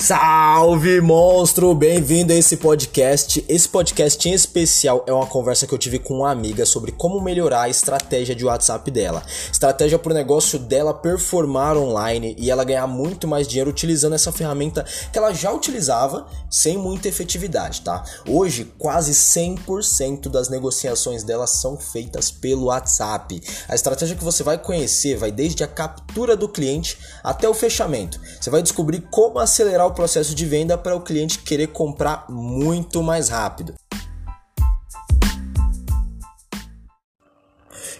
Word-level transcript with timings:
Salve 0.00 1.00
monstro, 1.00 1.74
bem-vindo 1.74 2.32
a 2.32 2.36
esse 2.36 2.56
podcast. 2.56 3.44
Esse 3.48 3.68
podcast 3.68 4.28
em 4.28 4.32
especial 4.32 5.04
é 5.08 5.12
uma 5.12 5.26
conversa 5.26 5.66
que 5.66 5.74
eu 5.74 5.78
tive 5.78 5.98
com 5.98 6.18
uma 6.18 6.30
amiga 6.30 6.64
sobre 6.64 6.92
como 6.92 7.20
melhorar 7.20 7.62
a 7.62 7.68
estratégia 7.68 8.32
de 8.32 8.44
WhatsApp 8.44 8.88
dela. 8.92 9.24
Estratégia 9.52 9.98
para 9.98 10.12
o 10.12 10.14
negócio 10.14 10.56
dela 10.56 10.94
performar 10.94 11.76
online 11.76 12.36
e 12.38 12.48
ela 12.48 12.62
ganhar 12.62 12.86
muito 12.86 13.26
mais 13.26 13.48
dinheiro 13.48 13.70
utilizando 13.70 14.14
essa 14.14 14.30
ferramenta 14.30 14.86
que 15.12 15.18
ela 15.18 15.32
já 15.34 15.50
utilizava 15.50 16.28
sem 16.48 16.78
muita 16.78 17.08
efetividade, 17.08 17.80
tá? 17.80 18.04
Hoje, 18.26 18.72
quase 18.78 19.12
100% 19.12 20.28
das 20.28 20.48
negociações 20.48 21.24
dela 21.24 21.46
são 21.48 21.76
feitas 21.76 22.30
pelo 22.30 22.66
WhatsApp. 22.66 23.42
A 23.68 23.74
estratégia 23.74 24.16
que 24.16 24.24
você 24.24 24.44
vai 24.44 24.58
conhecer 24.58 25.16
vai 25.16 25.32
desde 25.32 25.64
a 25.64 25.68
captura 25.68 26.36
do 26.36 26.48
cliente 26.48 26.96
até 27.22 27.48
o 27.48 27.52
fechamento. 27.52 28.20
Você 28.40 28.48
vai 28.48 28.62
descobrir 28.62 29.00
como 29.10 29.40
acelerar 29.40 29.87
o 29.88 29.94
processo 29.94 30.34
de 30.34 30.46
venda 30.46 30.78
para 30.78 30.94
o 30.94 31.00
cliente 31.00 31.38
querer 31.38 31.68
comprar 31.68 32.26
muito 32.28 33.02
mais 33.02 33.28
rápido. 33.28 33.74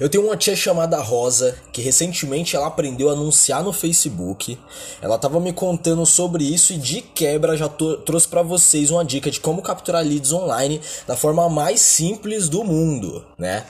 Eu 0.01 0.09
tenho 0.09 0.24
uma 0.24 0.37
tia 0.37 0.55
chamada 0.55 1.01
Rosa 1.01 1.59
que 1.73 1.82
recentemente 1.82 2.55
ela 2.55 2.69
aprendeu 2.69 3.10
a 3.10 3.15
anunciar 3.15 3.65
no 3.65 3.73
Facebook. 3.73 4.56
Ela 5.02 5.19
tava 5.19 5.41
me 5.41 5.52
contando 5.52 6.06
sobre 6.06 6.45
isso 6.45 6.73
e 6.73 6.79
de 6.79 7.01
quebra 7.01 7.56
já 7.56 7.69
trouxe 7.69 8.29
para 8.29 8.43
vocês 8.43 8.93
uma 8.93 9.05
dica 9.05 9.29
de 9.29 9.41
como 9.41 9.60
capturar 9.60 10.05
leads 10.05 10.32
online 10.32 10.80
da 11.05 11.16
forma 11.16 11.48
mais 11.48 11.80
simples 11.80 12.48
do 12.48 12.62
mundo, 12.62 13.24
né? 13.37 13.66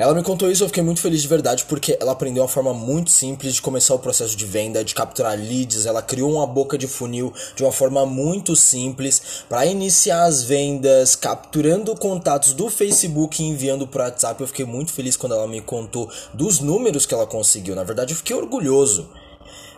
Ela 0.00 0.14
me 0.14 0.22
contou 0.22 0.48
isso 0.48 0.62
e 0.62 0.64
eu 0.64 0.68
fiquei 0.68 0.82
muito 0.84 1.00
feliz 1.00 1.22
de 1.22 1.26
verdade 1.26 1.64
porque 1.64 1.98
ela 2.00 2.12
aprendeu 2.12 2.44
uma 2.44 2.48
forma 2.48 2.72
muito 2.72 3.10
simples 3.10 3.54
de 3.54 3.60
começar 3.60 3.94
o 3.94 3.98
processo 3.98 4.36
de 4.36 4.46
venda, 4.46 4.84
de 4.84 4.94
capturar 4.94 5.36
leads. 5.36 5.86
Ela 5.86 6.00
criou 6.00 6.34
uma 6.34 6.46
boca 6.46 6.78
de 6.78 6.86
funil 6.86 7.34
de 7.56 7.64
uma 7.64 7.72
forma 7.72 8.06
muito 8.06 8.54
simples 8.54 9.42
para 9.48 9.66
iniciar 9.66 10.22
as 10.22 10.44
vendas, 10.44 11.16
capturando 11.16 11.96
contatos 11.96 12.52
do 12.52 12.70
Facebook 12.70 13.42
e 13.42 13.48
enviando 13.48 13.88
para 13.88 14.04
WhatsApp. 14.04 14.40
Eu 14.40 14.46
fiquei 14.46 14.64
muito 14.64 14.92
feliz 14.92 15.16
quando 15.16 15.34
ela 15.34 15.48
me 15.48 15.60
contou 15.60 16.08
dos 16.32 16.60
números 16.60 17.04
que 17.04 17.12
ela 17.12 17.26
conseguiu. 17.26 17.74
Na 17.74 17.82
verdade, 17.82 18.12
eu 18.12 18.16
fiquei 18.18 18.36
orgulhoso. 18.36 19.08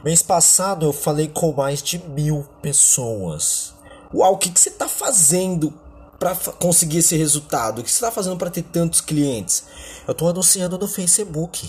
Mês 0.05 0.21
passado 0.21 0.85
eu 0.85 0.93
falei 0.93 1.29
com 1.29 1.51
mais 1.51 1.83
de 1.83 1.99
mil 1.99 2.47
pessoas. 2.61 3.73
Uau, 4.13 4.35
o 4.35 4.37
que, 4.37 4.51
que 4.51 4.61
você 4.61 4.69
está 4.69 4.87
fazendo 4.87 5.73
para 6.21 6.37
conseguir 6.37 6.99
esse 6.99 7.17
resultado? 7.17 7.81
O 7.81 7.83
que 7.83 7.91
você 7.91 7.97
está 7.97 8.13
fazendo 8.13 8.37
para 8.37 8.51
ter 8.51 8.63
tantos 8.63 9.01
clientes? 9.01 9.65
Eu 10.07 10.13
estou 10.13 10.29
anunciando 10.29 10.77
no 10.77 10.87
Facebook. 10.87 11.67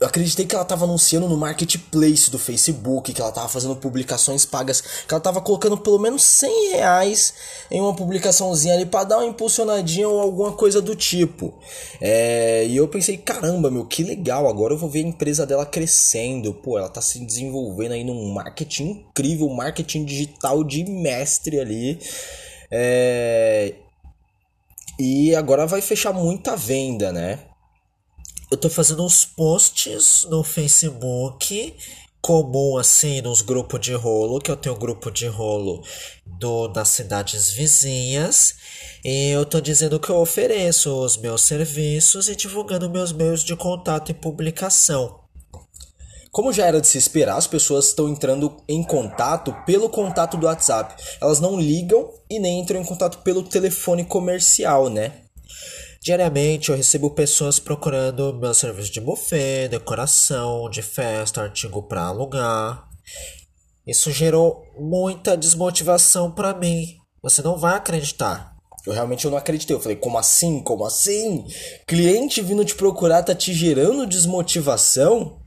Eu 0.00 0.08
acreditei 0.08 0.44
que 0.44 0.54
ela 0.54 0.64
estava 0.64 0.84
anunciando 0.84 1.28
no 1.28 1.36
marketplace 1.36 2.28
do 2.28 2.36
Facebook, 2.36 3.12
que 3.12 3.20
ela 3.20 3.28
estava 3.28 3.48
fazendo 3.48 3.76
publicações 3.76 4.44
pagas, 4.44 4.80
que 4.80 5.14
ela 5.14 5.18
estava 5.18 5.40
colocando 5.40 5.78
pelo 5.78 5.98
menos 5.98 6.24
100 6.24 6.70
reais 6.70 7.34
em 7.70 7.80
uma 7.80 7.94
publicaçãozinha 7.94 8.74
ali 8.74 8.84
para 8.84 9.04
dar 9.04 9.18
uma 9.18 9.26
impulsionadinha 9.26 10.08
ou 10.08 10.20
alguma 10.20 10.52
coisa 10.52 10.80
do 10.80 10.96
tipo. 10.96 11.54
É, 12.00 12.66
e 12.66 12.76
eu 12.76 12.88
pensei, 12.88 13.16
caramba, 13.16 13.70
meu, 13.70 13.84
que 13.84 14.02
legal, 14.02 14.48
agora 14.48 14.74
eu 14.74 14.78
vou 14.78 14.90
ver 14.90 15.04
a 15.04 15.08
empresa 15.08 15.46
dela 15.46 15.64
crescendo. 15.64 16.52
Pô, 16.52 16.78
ela 16.78 16.88
está 16.88 17.00
se 17.00 17.20
desenvolvendo 17.24 17.92
aí 17.92 18.02
num 18.02 18.32
marketing 18.32 19.04
incrível, 19.10 19.48
marketing 19.50 20.04
digital 20.04 20.64
de 20.64 20.82
mestre 20.84 21.60
ali. 21.60 22.00
É... 22.72 23.74
E 24.98 25.34
agora 25.34 25.66
vai 25.66 25.82
fechar 25.82 26.12
muita 26.12 26.56
venda, 26.56 27.12
né? 27.12 27.40
Eu 28.50 28.56
tô 28.56 28.70
fazendo 28.70 29.04
uns 29.04 29.24
posts 29.24 30.24
no 30.24 30.42
Facebook 30.42 31.74
comum 32.22 32.78
assim 32.78 33.20
nos 33.20 33.42
grupos 33.42 33.80
de 33.80 33.94
rolo, 33.94 34.40
que 34.40 34.50
eu 34.50 34.56
tenho 34.56 34.76
um 34.76 34.78
grupo 34.78 35.10
de 35.10 35.26
rolo 35.26 35.82
do, 36.24 36.68
das 36.68 36.88
cidades 36.88 37.50
vizinhas, 37.50 38.54
e 39.04 39.30
eu 39.30 39.44
tô 39.44 39.60
dizendo 39.60 39.98
que 39.98 40.08
eu 40.08 40.16
ofereço 40.16 40.94
os 41.04 41.16
meus 41.16 41.42
serviços 41.42 42.28
e 42.28 42.36
divulgando 42.36 42.88
meus 42.88 43.10
meios 43.12 43.42
de 43.42 43.56
contato 43.56 44.10
e 44.10 44.14
publicação. 44.14 45.21
Como 46.32 46.50
já 46.50 46.64
era 46.64 46.80
de 46.80 46.86
se 46.86 46.96
esperar, 46.96 47.36
as 47.36 47.46
pessoas 47.46 47.88
estão 47.88 48.08
entrando 48.08 48.56
em 48.66 48.82
contato 48.82 49.54
pelo 49.66 49.90
contato 49.90 50.38
do 50.38 50.46
WhatsApp. 50.46 50.94
Elas 51.20 51.40
não 51.40 51.60
ligam 51.60 52.10
e 52.30 52.38
nem 52.38 52.58
entram 52.58 52.80
em 52.80 52.84
contato 52.84 53.18
pelo 53.18 53.42
telefone 53.42 54.02
comercial, 54.02 54.88
né? 54.88 55.12
Diariamente 56.00 56.70
eu 56.70 56.74
recebo 56.74 57.10
pessoas 57.10 57.58
procurando 57.58 58.32
meu 58.32 58.54
serviço 58.54 58.90
de 58.90 58.98
buffet, 58.98 59.68
decoração, 59.68 60.70
de 60.70 60.80
festa, 60.80 61.42
artigo 61.42 61.82
para 61.82 62.04
alugar. 62.04 62.88
Isso 63.86 64.10
gerou 64.10 64.64
muita 64.78 65.36
desmotivação 65.36 66.30
para 66.30 66.54
mim. 66.54 66.96
Você 67.22 67.42
não 67.42 67.58
vai 67.58 67.76
acreditar. 67.76 68.56
Eu 68.86 68.94
realmente 68.94 69.26
não 69.28 69.36
acreditei. 69.36 69.76
Eu 69.76 69.80
falei, 69.80 69.98
como 69.98 70.16
assim? 70.16 70.62
Como 70.62 70.86
assim? 70.86 71.44
Cliente 71.86 72.40
vindo 72.40 72.64
te 72.64 72.74
procurar 72.74 73.22
tá 73.22 73.34
te 73.34 73.52
gerando 73.52 74.06
desmotivação? 74.06 75.41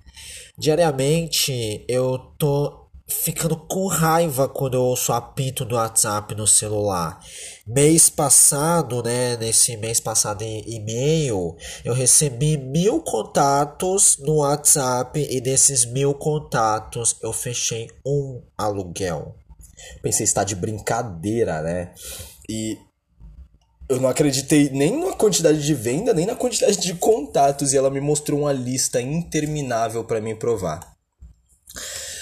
Diariamente 0.58 1.84
eu 1.88 2.18
tô 2.38 2.86
ficando 3.08 3.56
com 3.56 3.86
raiva 3.88 4.50
quando 4.50 4.76
eu 4.76 4.82
ouço 4.82 5.14
apito 5.14 5.64
do 5.64 5.76
WhatsApp 5.76 6.34
no 6.34 6.48
celular. 6.48 7.20
Mês 7.68 8.10
passado, 8.10 9.04
né? 9.04 9.38
Nesse 9.38 9.78
mês 9.78 10.00
passado 10.00 10.42
em 10.42 10.64
e-mail, 10.68 11.56
eu 11.84 11.94
recebi 11.94 12.58
mil 12.58 13.02
contatos 13.02 14.18
no 14.20 14.38
WhatsApp 14.38 15.20
e 15.20 15.40
desses 15.40 15.86
mil 15.86 16.14
contatos 16.16 17.16
eu 17.22 17.32
fechei 17.32 17.90
um 18.06 18.42
aluguel. 18.58 19.36
Pensei, 20.02 20.24
está 20.24 20.44
de 20.44 20.56
brincadeira, 20.56 21.62
né? 21.62 21.94
E 22.50 22.78
eu 23.88 24.00
não 24.00 24.10
acreditei 24.10 24.70
nem 24.72 25.00
na 25.00 25.14
quantidade 25.14 25.64
de 25.64 25.74
venda, 25.74 26.14
nem 26.14 26.26
na 26.26 26.36
quantidade 26.36 26.78
de 26.78 26.94
contatos, 26.96 27.74
e 27.74 27.78
ela 27.78 27.90
me 27.90 28.02
mostrou 28.02 28.42
uma 28.42 28.54
lista 28.54 29.02
interminável 29.02 30.04
para 30.04 30.22
me 30.22 30.34
provar. 30.36 30.96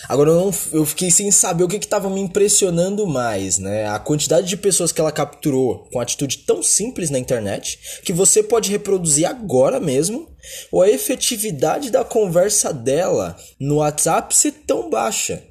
Agora 0.10 0.32
eu, 0.32 0.36
não, 0.36 0.54
eu 0.74 0.86
fiquei 0.86 1.10
sem 1.10 1.32
saber 1.32 1.64
o 1.64 1.68
que 1.68 1.78
estava 1.78 2.10
me 2.10 2.20
impressionando 2.20 3.08
mais, 3.08 3.58
né? 3.58 3.88
A 3.88 3.98
quantidade 3.98 4.48
de 4.48 4.58
pessoas 4.58 4.92
que 4.92 5.00
ela 5.00 5.12
capturou 5.14 5.88
com 5.92 6.00
atitude 6.00 6.40
tão 6.40 6.62
simples 6.62 7.10
na 7.10 7.18
internet 7.18 7.80
que 8.04 8.12
você 8.12 8.44
pode 8.44 8.70
reproduzir 8.70 9.26
agora 9.26 9.80
mesmo, 9.80 10.28
ou 10.72 10.82
a 10.82 10.90
efetividade 10.90 11.90
da 11.90 12.04
conversa 12.04 12.74
dela 12.74 13.38
no 13.60 13.78
WhatsApp 13.78 14.36
ser 14.36 14.52
tão 14.68 14.90
baixa. 14.90 15.42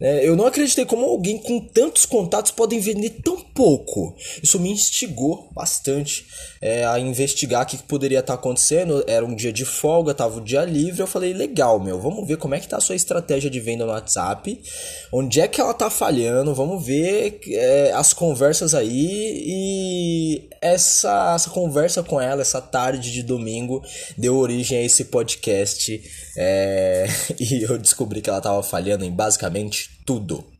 É, 0.00 0.26
eu 0.26 0.36
não 0.36 0.46
acreditei 0.46 0.84
como 0.84 1.06
alguém 1.06 1.38
com 1.38 1.60
tantos 1.60 2.04
contatos 2.04 2.50
podem 2.50 2.80
vender 2.80 3.10
tão 3.24 3.40
pouco. 3.40 4.14
Isso 4.42 4.60
me 4.60 4.70
instigou 4.70 5.48
bastante 5.54 6.26
é, 6.60 6.84
a 6.86 6.98
investigar 6.98 7.62
o 7.62 7.66
que 7.66 7.78
poderia 7.78 8.20
estar 8.20 8.34
tá 8.34 8.38
acontecendo. 8.38 9.02
Era 9.06 9.24
um 9.24 9.34
dia 9.34 9.52
de 9.52 9.64
folga, 9.64 10.14
tava 10.14 10.38
o 10.38 10.44
dia 10.44 10.64
livre. 10.64 11.00
Eu 11.00 11.06
falei, 11.06 11.32
legal, 11.32 11.80
meu, 11.80 12.00
vamos 12.00 12.26
ver 12.26 12.36
como 12.36 12.54
é 12.54 12.60
que 12.60 12.68
tá 12.68 12.76
a 12.76 12.80
sua 12.80 12.94
estratégia 12.94 13.50
de 13.50 13.60
venda 13.60 13.86
no 13.86 13.92
WhatsApp. 13.92 14.60
Onde 15.12 15.40
é 15.40 15.48
que 15.48 15.60
ela 15.60 15.74
tá 15.74 15.88
falhando? 15.88 16.54
Vamos 16.54 16.84
ver 16.84 17.40
é, 17.48 17.92
as 17.92 18.12
conversas 18.12 18.74
aí. 18.74 19.44
E 19.46 20.48
essa, 20.60 21.34
essa 21.34 21.50
conversa 21.50 22.02
com 22.02 22.20
ela, 22.20 22.42
essa 22.42 22.60
tarde 22.60 23.12
de 23.12 23.22
domingo, 23.22 23.82
deu 24.16 24.36
origem 24.36 24.78
a 24.78 24.82
esse 24.82 25.06
podcast. 25.06 26.02
É, 26.36 27.06
e 27.40 27.62
eu 27.62 27.78
descobri 27.78 28.20
que 28.20 28.28
ela 28.28 28.40
tava 28.40 28.62
falhando 28.62 29.04
em 29.04 29.10
basicamente 29.10 29.85
tudo. 30.04 30.55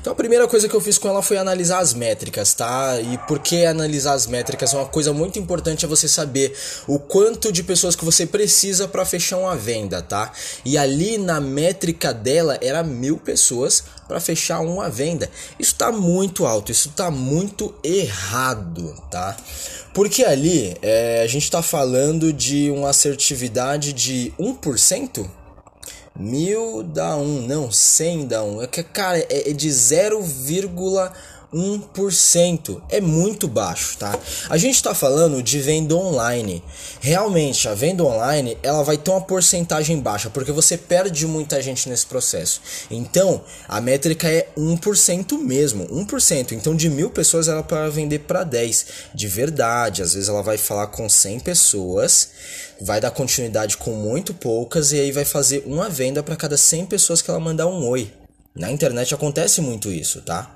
Então 0.00 0.14
a 0.14 0.16
primeira 0.16 0.48
coisa 0.48 0.66
que 0.66 0.74
eu 0.74 0.80
fiz 0.80 0.96
com 0.96 1.08
ela 1.08 1.22
foi 1.22 1.36
analisar 1.36 1.78
as 1.78 1.92
métricas, 1.92 2.54
tá? 2.54 2.98
E 2.98 3.18
por 3.28 3.38
que 3.38 3.66
analisar 3.66 4.14
as 4.14 4.26
métricas? 4.26 4.72
Uma 4.72 4.86
coisa 4.86 5.12
muito 5.12 5.38
importante 5.38 5.84
é 5.84 5.88
você 5.88 6.08
saber 6.08 6.56
o 6.86 6.98
quanto 6.98 7.52
de 7.52 7.62
pessoas 7.62 7.94
que 7.94 8.04
você 8.04 8.24
precisa 8.24 8.88
para 8.88 9.04
fechar 9.04 9.36
uma 9.36 9.54
venda, 9.54 10.00
tá? 10.00 10.32
E 10.64 10.78
ali 10.78 11.18
na 11.18 11.38
métrica 11.38 12.14
dela 12.14 12.58
era 12.62 12.82
mil 12.82 13.18
pessoas 13.18 13.84
para 14.08 14.18
fechar 14.18 14.60
uma 14.60 14.88
venda. 14.88 15.28
Isso 15.58 15.74
tá 15.74 15.92
muito 15.92 16.46
alto, 16.46 16.72
isso 16.72 16.88
tá 16.96 17.10
muito 17.10 17.74
errado, 17.84 18.94
tá? 19.10 19.36
Porque 19.92 20.24
ali 20.24 20.78
é, 20.80 21.20
a 21.22 21.26
gente 21.26 21.44
está 21.44 21.60
falando 21.60 22.32
de 22.32 22.70
uma 22.70 22.88
assertividade 22.88 23.92
de 23.92 24.32
1%? 24.40 25.28
Mil 26.20 26.82
dá 26.82 27.16
um, 27.16 27.40
não, 27.46 27.72
100 27.72 28.26
dá 28.26 28.44
um. 28.44 28.60
É 28.60 28.66
que, 28.66 28.82
cara, 28.82 29.18
é, 29.18 29.50
é 29.50 29.52
de 29.54 29.70
0,1 29.70 31.10
1%. 31.52 32.82
É 32.88 33.00
muito 33.00 33.48
baixo, 33.48 33.96
tá? 33.98 34.18
A 34.48 34.56
gente 34.56 34.76
está 34.76 34.94
falando 34.94 35.42
de 35.42 35.58
venda 35.60 35.94
online. 35.94 36.62
Realmente, 37.00 37.68
a 37.68 37.74
venda 37.74 38.04
online, 38.04 38.56
ela 38.62 38.82
vai 38.82 38.96
ter 38.96 39.10
uma 39.10 39.20
porcentagem 39.20 39.98
baixa, 40.00 40.30
porque 40.30 40.52
você 40.52 40.76
perde 40.76 41.26
muita 41.26 41.60
gente 41.60 41.88
nesse 41.88 42.06
processo. 42.06 42.60
Então, 42.90 43.42
a 43.68 43.80
métrica 43.80 44.28
é 44.28 44.48
1% 44.56 45.38
mesmo, 45.38 45.86
1%. 45.88 46.52
Então, 46.52 46.74
de 46.74 46.88
mil 46.88 47.10
pessoas, 47.10 47.48
ela 47.48 47.62
para 47.62 47.88
vender 47.88 48.20
para 48.20 48.44
10. 48.44 48.86
De 49.14 49.28
verdade, 49.28 50.02
às 50.02 50.14
vezes 50.14 50.28
ela 50.28 50.42
vai 50.42 50.56
falar 50.56 50.88
com 50.88 51.08
100 51.08 51.40
pessoas, 51.40 52.30
vai 52.80 53.00
dar 53.00 53.10
continuidade 53.10 53.76
com 53.76 53.92
muito 53.92 54.32
poucas 54.34 54.92
e 54.92 55.00
aí 55.00 55.12
vai 55.12 55.24
fazer 55.24 55.64
uma 55.66 55.88
venda 55.88 56.22
para 56.22 56.36
cada 56.36 56.56
100 56.56 56.86
pessoas 56.86 57.20
que 57.20 57.30
ela 57.30 57.40
mandar 57.40 57.66
um 57.66 57.86
oi. 57.86 58.19
Na 58.54 58.70
internet 58.70 59.14
acontece 59.14 59.60
muito 59.60 59.92
isso, 59.92 60.20
tá? 60.22 60.54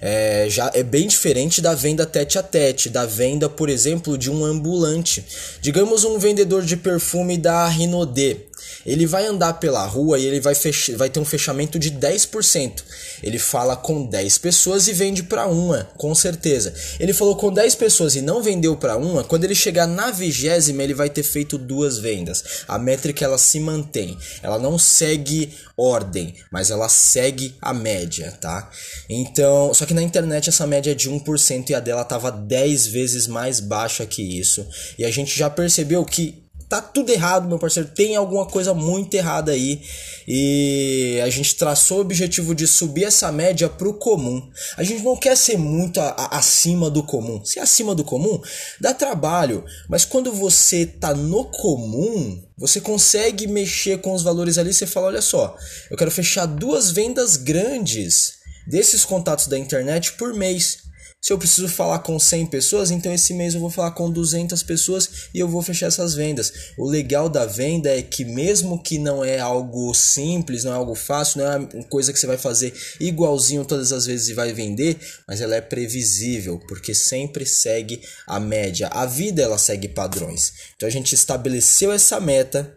É, 0.00 0.46
já 0.48 0.70
é 0.74 0.82
bem 0.82 1.06
diferente 1.06 1.60
da 1.60 1.74
venda 1.74 2.06
tete 2.06 2.38
a 2.38 2.42
tete, 2.42 2.88
da 2.88 3.04
venda, 3.04 3.50
por 3.50 3.68
exemplo, 3.68 4.16
de 4.16 4.30
um 4.30 4.44
ambulante. 4.44 5.22
Digamos 5.60 6.04
um 6.04 6.18
vendedor 6.18 6.62
de 6.62 6.76
perfume 6.76 7.36
da 7.36 7.68
Rinodê. 7.68 8.38
Ele 8.86 9.06
vai 9.06 9.26
andar 9.26 9.54
pela 9.54 9.84
rua 9.86 10.18
e 10.18 10.26
ele 10.26 10.40
vai, 10.40 10.54
fech... 10.54 10.94
vai 10.94 11.08
ter 11.08 11.20
um 11.20 11.24
fechamento 11.24 11.78
de 11.78 11.90
10%. 11.90 12.82
Ele 13.22 13.38
fala 13.38 13.76
com 13.76 14.04
10 14.06 14.38
pessoas 14.38 14.88
e 14.88 14.92
vende 14.92 15.22
para 15.22 15.46
uma, 15.46 15.88
com 15.96 16.14
certeza. 16.14 16.74
Ele 16.98 17.12
falou 17.12 17.36
com 17.36 17.52
10 17.52 17.74
pessoas 17.74 18.14
e 18.14 18.20
não 18.20 18.42
vendeu 18.42 18.76
para 18.76 18.96
uma, 18.96 19.24
quando 19.24 19.44
ele 19.44 19.54
chegar 19.54 19.86
na 19.86 20.10
vigésima, 20.10 20.82
ele 20.82 20.94
vai 20.94 21.08
ter 21.08 21.22
feito 21.22 21.56
duas 21.56 21.98
vendas. 21.98 22.44
A 22.68 22.78
métrica 22.78 23.24
ela 23.24 23.38
se 23.38 23.58
mantém. 23.60 24.16
Ela 24.42 24.58
não 24.58 24.78
segue 24.78 25.52
ordem, 25.76 26.34
mas 26.50 26.70
ela 26.70 26.88
segue 26.88 27.54
a 27.60 27.72
média, 27.72 28.32
tá? 28.40 28.70
Então, 29.08 29.72
só 29.74 29.84
que 29.84 29.94
na 29.94 30.02
internet 30.02 30.48
essa 30.48 30.66
média 30.66 30.92
é 30.92 30.94
de 30.94 31.10
1% 31.10 31.70
e 31.70 31.74
a 31.74 31.80
dela 31.80 32.04
tava 32.04 32.30
10 32.30 32.86
vezes 32.86 33.26
mais 33.26 33.60
baixa 33.60 34.06
que 34.06 34.22
isso. 34.22 34.66
E 34.98 35.04
a 35.04 35.10
gente 35.10 35.36
já 35.36 35.50
percebeu 35.50 36.04
que 36.04 36.43
tá 36.68 36.80
tudo 36.80 37.10
errado, 37.10 37.48
meu 37.48 37.58
parceiro. 37.58 37.88
Tem 37.88 38.16
alguma 38.16 38.46
coisa 38.46 38.74
muito 38.74 39.14
errada 39.14 39.52
aí. 39.52 39.82
E 40.26 41.20
a 41.22 41.28
gente 41.28 41.54
traçou 41.56 41.98
o 41.98 42.00
objetivo 42.00 42.54
de 42.54 42.66
subir 42.66 43.04
essa 43.04 43.30
média 43.30 43.68
pro 43.68 43.94
comum. 43.94 44.50
A 44.76 44.82
gente 44.82 45.02
não 45.02 45.16
quer 45.16 45.36
ser 45.36 45.58
muito 45.58 46.00
a, 46.00 46.08
a, 46.10 46.38
acima 46.38 46.90
do 46.90 47.02
comum. 47.02 47.44
Se 47.44 47.58
é 47.58 47.62
acima 47.62 47.94
do 47.94 48.04
comum, 48.04 48.40
dá 48.80 48.94
trabalho. 48.94 49.64
Mas 49.88 50.04
quando 50.04 50.32
você 50.32 50.86
tá 50.86 51.14
no 51.14 51.44
comum, 51.44 52.42
você 52.56 52.80
consegue 52.80 53.46
mexer 53.46 54.00
com 54.00 54.12
os 54.12 54.22
valores 54.22 54.58
ali. 54.58 54.72
Você 54.72 54.86
fala: 54.86 55.08
olha 55.08 55.22
só, 55.22 55.56
eu 55.90 55.96
quero 55.96 56.10
fechar 56.10 56.46
duas 56.46 56.90
vendas 56.90 57.36
grandes 57.36 58.34
desses 58.66 59.04
contatos 59.04 59.46
da 59.46 59.58
internet 59.58 60.12
por 60.12 60.34
mês. 60.34 60.83
Se 61.24 61.32
eu 61.32 61.38
preciso 61.38 61.68
falar 61.68 62.00
com 62.00 62.18
100 62.18 62.48
pessoas, 62.48 62.90
então 62.90 63.10
esse 63.10 63.32
mês 63.32 63.54
eu 63.54 63.60
vou 63.60 63.70
falar 63.70 63.92
com 63.92 64.10
200 64.10 64.62
pessoas 64.62 65.30
e 65.32 65.38
eu 65.38 65.48
vou 65.48 65.62
fechar 65.62 65.86
essas 65.86 66.14
vendas. 66.14 66.52
O 66.76 66.86
legal 66.86 67.30
da 67.30 67.46
venda 67.46 67.88
é 67.88 68.02
que 68.02 68.26
mesmo 68.26 68.82
que 68.82 68.98
não 68.98 69.24
é 69.24 69.38
algo 69.38 69.94
simples, 69.94 70.64
não 70.64 70.72
é 70.72 70.74
algo 70.74 70.94
fácil, 70.94 71.38
não 71.40 71.50
é 71.50 71.56
uma 71.56 71.84
coisa 71.84 72.12
que 72.12 72.18
você 72.18 72.26
vai 72.26 72.36
fazer 72.36 72.74
igualzinho 73.00 73.64
todas 73.64 73.90
as 73.90 74.04
vezes 74.04 74.28
e 74.28 74.34
vai 74.34 74.52
vender, 74.52 74.98
mas 75.26 75.40
ela 75.40 75.56
é 75.56 75.62
previsível, 75.62 76.60
porque 76.68 76.94
sempre 76.94 77.46
segue 77.46 78.02
a 78.26 78.38
média. 78.38 78.88
A 78.88 79.06
vida 79.06 79.40
ela 79.40 79.56
segue 79.56 79.88
padrões. 79.88 80.52
Então 80.76 80.86
a 80.86 80.92
gente 80.92 81.14
estabeleceu 81.14 81.90
essa 81.90 82.20
meta, 82.20 82.76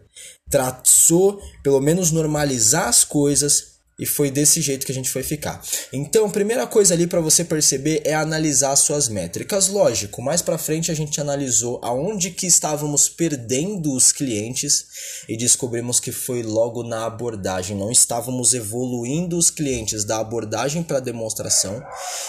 traçou 0.50 1.38
pelo 1.62 1.82
menos 1.82 2.10
normalizar 2.10 2.88
as 2.88 3.04
coisas 3.04 3.77
e 3.98 4.06
foi 4.06 4.30
desse 4.30 4.60
jeito 4.60 4.86
que 4.86 4.92
a 4.92 4.94
gente 4.94 5.10
foi 5.10 5.24
ficar. 5.24 5.60
Então, 5.92 6.30
primeira 6.30 6.66
coisa 6.66 6.94
ali 6.94 7.06
para 7.06 7.20
você 7.20 7.44
perceber 7.44 8.00
é 8.04 8.14
analisar 8.14 8.76
suas 8.76 9.08
métricas. 9.08 9.68
Lógico, 9.68 10.22
mais 10.22 10.40
para 10.40 10.56
frente 10.56 10.90
a 10.90 10.94
gente 10.94 11.20
analisou 11.20 11.80
aonde 11.82 12.30
que 12.30 12.46
estávamos 12.46 13.08
perdendo 13.08 13.92
os 13.92 14.12
clientes 14.12 14.86
e 15.28 15.36
descobrimos 15.36 15.98
que 15.98 16.12
foi 16.12 16.44
logo 16.44 16.84
na 16.84 17.06
abordagem. 17.06 17.76
Não 17.76 17.90
estávamos 17.90 18.54
evoluindo 18.54 19.36
os 19.36 19.50
clientes 19.50 20.04
da 20.04 20.20
abordagem 20.20 20.84
para 20.84 21.00
demonstração. 21.00 21.82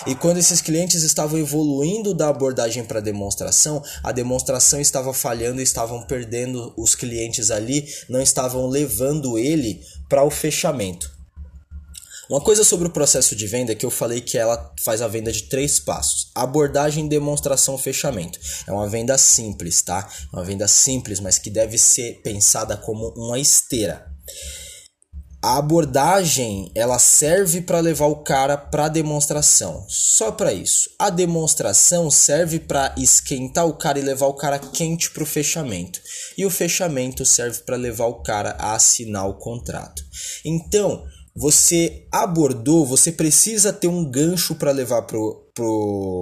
E 0.07 0.15
quando 0.15 0.37
esses 0.37 0.61
clientes 0.61 1.03
estavam 1.03 1.37
evoluindo 1.37 2.15
da 2.15 2.29
abordagem 2.29 2.83
para 2.83 2.99
demonstração, 2.99 3.83
a 4.03 4.11
demonstração 4.11 4.81
estava 4.81 5.13
falhando, 5.13 5.61
estavam 5.61 6.01
perdendo 6.01 6.73
os 6.75 6.95
clientes 6.95 7.51
ali, 7.51 7.87
não 8.09 8.21
estavam 8.21 8.67
levando 8.67 9.37
ele 9.37 9.81
para 10.07 10.23
o 10.23 10.31
fechamento. 10.31 11.18
Uma 12.29 12.39
coisa 12.39 12.63
sobre 12.63 12.87
o 12.87 12.91
processo 12.91 13.35
de 13.35 13.47
venda 13.47 13.71
é 13.71 13.75
que 13.75 13.83
eu 13.83 13.89
falei 13.89 14.21
que 14.21 14.37
ela 14.37 14.71
faz 14.85 15.01
a 15.01 15.07
venda 15.07 15.31
de 15.31 15.43
três 15.43 15.79
passos: 15.79 16.29
abordagem, 16.35 17.07
demonstração, 17.07 17.75
fechamento. 17.75 18.39
É 18.67 18.71
uma 18.71 18.87
venda 18.87 19.17
simples, 19.17 19.81
tá? 19.81 20.07
Uma 20.31 20.43
venda 20.43 20.67
simples, 20.67 21.19
mas 21.19 21.39
que 21.39 21.49
deve 21.49 21.75
ser 21.79 22.21
pensada 22.21 22.77
como 22.77 23.11
uma 23.17 23.39
esteira. 23.39 24.05
A 25.41 25.57
abordagem 25.57 26.69
ela 26.75 26.99
serve 26.99 27.61
para 27.61 27.79
levar 27.79 28.07
o 28.07 28.17
cara 28.17 28.57
para 28.57 28.89
demonstração, 28.89 29.85
só 29.87 30.31
para 30.31 30.53
isso. 30.53 30.89
A 30.99 31.09
demonstração 31.09 32.11
serve 32.11 32.59
para 32.59 32.93
esquentar 32.97 33.65
o 33.65 33.73
cara 33.73 33.97
e 33.97 34.03
levar 34.03 34.27
o 34.27 34.33
cara 34.33 34.59
quente 34.59 35.09
para 35.11 35.23
o 35.23 35.25
fechamento, 35.25 35.99
e 36.37 36.45
o 36.45 36.49
fechamento 36.51 37.25
serve 37.25 37.59
para 37.63 37.77
levar 37.77 38.07
o 38.07 38.21
cara 38.21 38.55
a 38.59 38.73
assinar 38.73 39.29
o 39.29 39.35
contrato. 39.35 40.03
Então, 40.43 41.07
você 41.39 42.05
abordou, 42.11 42.85
você 42.85 43.13
precisa 43.13 43.71
ter 43.71 43.87
um 43.87 44.03
gancho 44.03 44.55
para 44.55 44.71
levar 44.71 45.03
pro 45.03 45.47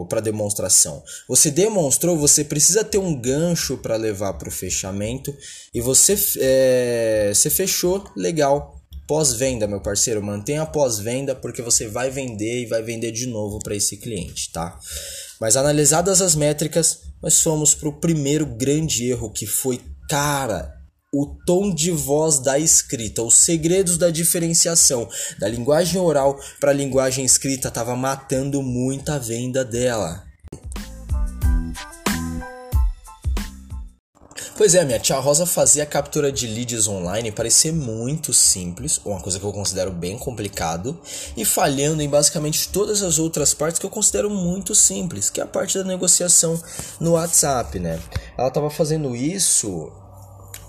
para 0.07 0.19
demonstração. 0.19 1.03
Você 1.27 1.49
demonstrou, 1.51 2.17
você 2.17 2.43
precisa 2.43 2.83
ter 2.83 2.97
um 2.99 3.19
gancho 3.19 3.77
para 3.77 3.95
levar 3.95 4.33
para 4.33 4.49
o 4.49 4.51
fechamento 4.51 5.35
e 5.73 5.79
você, 5.79 6.15
é, 6.39 7.31
você 7.33 7.49
fechou, 7.49 8.03
legal. 8.15 8.75
Pós-venda, 9.07 9.67
meu 9.67 9.79
parceiro, 9.79 10.23
mantenha 10.23 10.65
pós-venda 10.65 11.33
porque 11.35 11.61
você 11.61 11.87
vai 11.87 12.09
vender 12.09 12.63
e 12.63 12.65
vai 12.65 12.81
vender 12.81 13.11
de 13.11 13.25
novo 13.27 13.59
para 13.59 13.75
esse 13.75 13.97
cliente, 13.97 14.51
tá? 14.51 14.77
Mas 15.39 15.55
analisadas 15.55 16.21
as 16.21 16.35
métricas, 16.35 17.01
nós 17.21 17.41
fomos 17.41 17.73
para 17.73 17.89
o 17.89 17.99
primeiro 17.99 18.45
grande 18.45 19.07
erro 19.07 19.31
que 19.31 19.45
foi, 19.45 19.79
cara, 20.09 20.76
o 21.13 21.25
tom 21.45 21.73
de 21.73 21.89
voz 21.89 22.39
da 22.39 22.59
escrita, 22.59 23.23
os 23.23 23.35
segredos 23.35 23.97
da 23.97 24.09
diferenciação 24.09 25.07
da 25.39 25.47
linguagem 25.47 25.99
oral 26.01 26.37
para 26.59 26.71
a 26.71 26.73
linguagem 26.73 27.23
escrita 27.23 27.69
estava 27.69 27.95
matando 27.95 28.61
muita 28.61 29.17
venda 29.17 29.63
dela. 29.63 30.27
Pois 34.57 34.73
é, 34.73 34.83
minha 34.83 34.99
tia 34.99 35.17
Rosa 35.19 35.45
fazia 35.45 35.83
a 35.83 35.85
captura 35.85 36.31
de 36.31 36.47
leads 36.47 36.87
online 36.87 37.31
parecer 37.31 37.71
muito 37.71 38.33
simples, 38.33 38.99
uma 39.05 39.21
coisa 39.21 39.39
que 39.39 39.45
eu 39.45 39.53
considero 39.53 39.91
bem 39.91 40.17
complicado, 40.17 40.99
e 41.37 41.45
falhando 41.45 42.01
em 42.01 42.09
basicamente 42.09 42.67
todas 42.69 43.03
as 43.03 43.19
outras 43.19 43.53
partes 43.53 43.79
que 43.79 43.85
eu 43.85 43.89
considero 43.89 44.31
muito 44.31 44.73
simples, 44.73 45.29
que 45.29 45.39
é 45.39 45.43
a 45.43 45.47
parte 45.47 45.77
da 45.77 45.83
negociação 45.83 46.59
no 46.99 47.11
WhatsApp, 47.11 47.77
né? 47.77 48.01
Ela 48.35 48.47
estava 48.47 48.69
fazendo 48.71 49.15
isso 49.15 49.91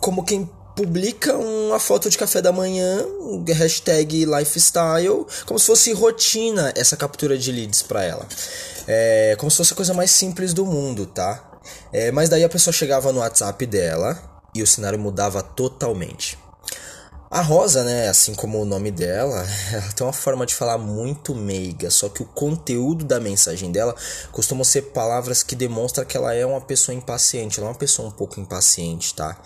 como 0.00 0.24
quem 0.24 0.48
publica 0.76 1.36
uma 1.36 1.80
foto 1.80 2.08
de 2.08 2.16
café 2.16 2.40
da 2.40 2.52
manhã, 2.52 3.04
hashtag 3.48 4.24
lifestyle, 4.24 5.26
como 5.44 5.58
se 5.58 5.66
fosse 5.66 5.92
rotina 5.92 6.72
essa 6.76 6.96
captura 6.96 7.36
de 7.36 7.50
leads 7.50 7.82
para 7.82 8.04
ela. 8.04 8.26
É 8.86 9.34
como 9.38 9.50
se 9.50 9.56
fosse 9.56 9.72
a 9.72 9.76
coisa 9.76 9.92
mais 9.92 10.10
simples 10.10 10.54
do 10.54 10.64
mundo, 10.64 11.04
tá? 11.04 11.60
É, 11.92 12.12
mas 12.12 12.28
daí 12.28 12.44
a 12.44 12.48
pessoa 12.48 12.72
chegava 12.72 13.12
no 13.12 13.18
WhatsApp 13.18 13.66
dela 13.66 14.40
e 14.54 14.62
o 14.62 14.66
cenário 14.66 14.98
mudava 14.98 15.42
totalmente. 15.42 16.38
A 17.30 17.42
Rosa, 17.42 17.84
né, 17.84 18.08
assim 18.08 18.34
como 18.34 18.58
o 18.58 18.64
nome 18.64 18.90
dela, 18.90 19.46
ela 19.70 19.92
tem 19.92 20.06
uma 20.06 20.14
forma 20.14 20.46
de 20.46 20.54
falar 20.54 20.78
muito 20.78 21.34
meiga, 21.34 21.90
só 21.90 22.08
que 22.08 22.22
o 22.22 22.26
conteúdo 22.26 23.04
da 23.04 23.20
mensagem 23.20 23.70
dela 23.70 23.94
costumam 24.32 24.64
ser 24.64 24.82
palavras 24.92 25.42
que 25.42 25.54
demonstram 25.54 26.06
que 26.06 26.16
ela 26.16 26.32
é 26.32 26.46
uma 26.46 26.60
pessoa 26.60 26.94
impaciente, 26.94 27.58
ela 27.58 27.68
é 27.68 27.72
uma 27.72 27.78
pessoa 27.78 28.08
um 28.08 28.12
pouco 28.12 28.40
impaciente, 28.40 29.14
tá? 29.14 29.36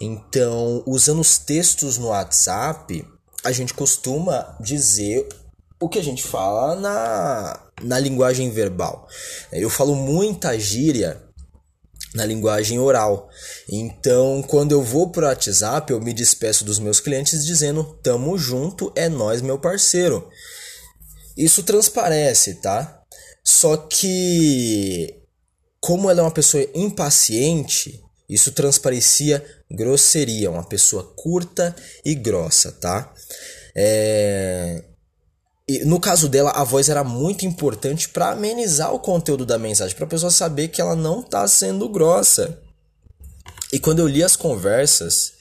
Então, 0.00 0.82
usando 0.86 1.20
os 1.20 1.36
textos 1.36 1.98
no 1.98 2.08
WhatsApp, 2.08 3.06
a 3.44 3.52
gente 3.52 3.74
costuma 3.74 4.56
dizer 4.58 5.28
o 5.78 5.90
que 5.90 5.98
a 5.98 6.02
gente 6.02 6.22
fala 6.22 6.74
na, 6.74 7.60
na 7.82 7.98
linguagem 7.98 8.50
verbal. 8.50 9.06
Eu 9.52 9.68
falo 9.68 9.94
muita 9.94 10.58
gíria 10.58 11.25
na 12.16 12.24
linguagem 12.24 12.78
oral. 12.78 13.28
Então, 13.68 14.42
quando 14.48 14.72
eu 14.72 14.82
vou 14.82 15.10
pro 15.10 15.26
WhatsApp, 15.26 15.92
eu 15.92 16.00
me 16.00 16.12
despeço 16.12 16.64
dos 16.64 16.78
meus 16.78 16.98
clientes 16.98 17.44
dizendo: 17.44 17.84
"Tamo 18.02 18.36
junto, 18.36 18.90
é 18.96 19.08
nós, 19.08 19.42
meu 19.42 19.58
parceiro". 19.58 20.28
Isso 21.36 21.62
transparece, 21.62 22.54
tá? 22.54 23.02
Só 23.44 23.76
que 23.76 25.14
como 25.78 26.10
ela 26.10 26.20
é 26.20 26.22
uma 26.22 26.30
pessoa 26.30 26.66
impaciente, 26.74 28.02
isso 28.28 28.50
transparecia 28.50 29.44
grosseria, 29.70 30.50
uma 30.50 30.64
pessoa 30.64 31.12
curta 31.14 31.76
e 32.04 32.14
grossa, 32.14 32.72
tá? 32.72 33.12
É... 33.74 34.82
e 35.68 35.84
no 35.84 35.98
caso 35.98 36.28
dela, 36.28 36.50
a 36.52 36.62
voz 36.62 36.88
era 36.88 37.02
muito 37.02 37.44
importante 37.44 38.08
para 38.08 38.30
amenizar 38.30 38.94
o 38.94 39.00
conteúdo 39.00 39.44
da 39.44 39.58
mensagem, 39.58 39.96
para 39.96 40.04
a 40.04 40.08
pessoa 40.08 40.30
saber 40.30 40.68
que 40.68 40.80
ela 40.80 40.94
não 40.94 41.22
tá 41.22 41.46
sendo 41.48 41.88
grossa. 41.88 42.56
E 43.72 43.80
quando 43.80 43.98
eu 43.98 44.06
li 44.06 44.22
as 44.22 44.36
conversas, 44.36 45.32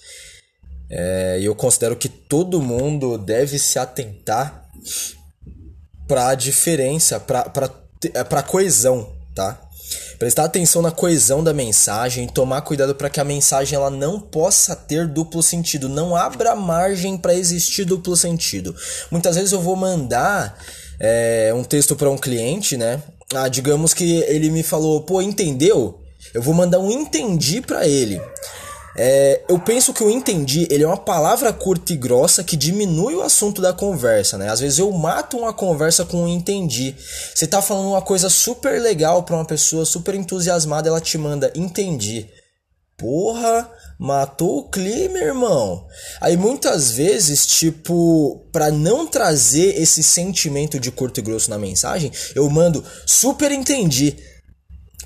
é, 0.90 1.40
eu 1.42 1.54
considero 1.54 1.96
que 1.96 2.10
todo 2.10 2.62
mundo 2.62 3.20
deve 3.20 3.60
se 3.60 3.78
atentar 3.78 4.68
para 6.08 6.30
a 6.30 6.36
diferença, 6.36 7.20
para 7.20 7.52
a 8.40 8.44
coesão, 8.44 9.16
tá? 9.36 9.65
Prestar 10.18 10.46
atenção 10.46 10.82
na 10.82 10.92
coesão 10.92 11.44
da 11.44 11.54
mensagem, 11.54 12.28
tomar 12.28 12.62
cuidado 12.62 12.96
para 12.96 13.10
que 13.10 13.20
a 13.20 13.24
mensagem 13.24 13.76
ela 13.76 13.90
não 13.90 14.20
possa 14.20 14.76
ter 14.76 15.08
duplo 15.08 15.44
sentido, 15.44 15.90
não 15.90 16.16
abra 16.16 16.56
margem 16.56 17.18
para 17.18 17.34
existir 17.34 17.86
duplo 17.86 18.16
sentido. 18.16 18.76
Muitas 19.12 19.36
vezes 19.36 19.52
eu 19.52 19.62
vou 19.62 19.76
mandar 19.76 20.58
é, 21.00 21.52
um 21.56 21.64
texto 21.64 21.96
para 21.96 22.10
um 22.10 22.18
cliente, 22.18 22.78
né? 22.78 23.02
Ah, 23.34 23.48
digamos 23.48 23.94
que 23.94 24.22
ele 24.24 24.50
me 24.50 24.64
falou, 24.64 25.02
pô, 25.02 25.22
entendeu? 25.22 26.00
Eu 26.34 26.42
vou 26.42 26.54
mandar 26.54 26.80
um 26.80 26.92
entendi 26.92 27.62
para 27.62 27.88
ele. 27.88 28.22
É, 28.98 29.44
eu 29.50 29.60
penso 29.60 29.94
que 29.94 30.04
o 30.04 30.10
entendi, 30.10 30.68
ele 30.72 30.84
é 30.84 30.88
uma 30.88 30.96
palavra 30.96 31.52
curta 31.52 31.92
e 31.92 31.98
grossa 31.98 32.44
que 32.44 32.56
diminui 32.56 33.14
o 33.16 33.22
assunto 33.22 33.62
da 33.62 33.74
conversa, 33.74 34.38
né? 34.38 34.50
Às 34.50 34.62
vezes 34.62 34.80
eu 34.80 34.90
mato 34.92 35.38
uma 35.38 35.54
conversa 35.54 36.06
com 36.06 36.24
um 36.24 36.28
entendi. 36.28 36.96
Você 37.34 37.46
tá 37.46 37.62
falando 37.62 37.90
uma 37.90 38.02
coisa 38.02 38.30
super 38.30 38.82
legal 38.82 39.24
para 39.24 39.36
uma 39.36 39.46
pessoa 39.46 39.86
super 39.86 40.16
entusiasmada, 40.16 40.88
ela 40.88 41.02
te 41.02 41.18
manda 41.18 41.52
entendi. 41.56 42.30
Porra, 42.98 43.70
matou 44.00 44.60
o 44.60 44.70
clima, 44.70 45.18
irmão. 45.18 45.86
Aí 46.22 46.38
muitas 46.38 46.92
vezes, 46.92 47.46
tipo, 47.46 48.48
para 48.54 48.72
não 48.72 49.06
trazer 49.06 49.82
esse 49.82 50.02
sentimento 50.02 50.80
de 50.80 50.90
curto 50.90 51.20
e 51.20 51.24
grosso 51.24 51.50
na 51.50 51.60
mensagem, 51.60 52.10
eu 52.34 52.50
mando 52.50 52.82
super 53.06 53.52
entendi. 53.52 54.16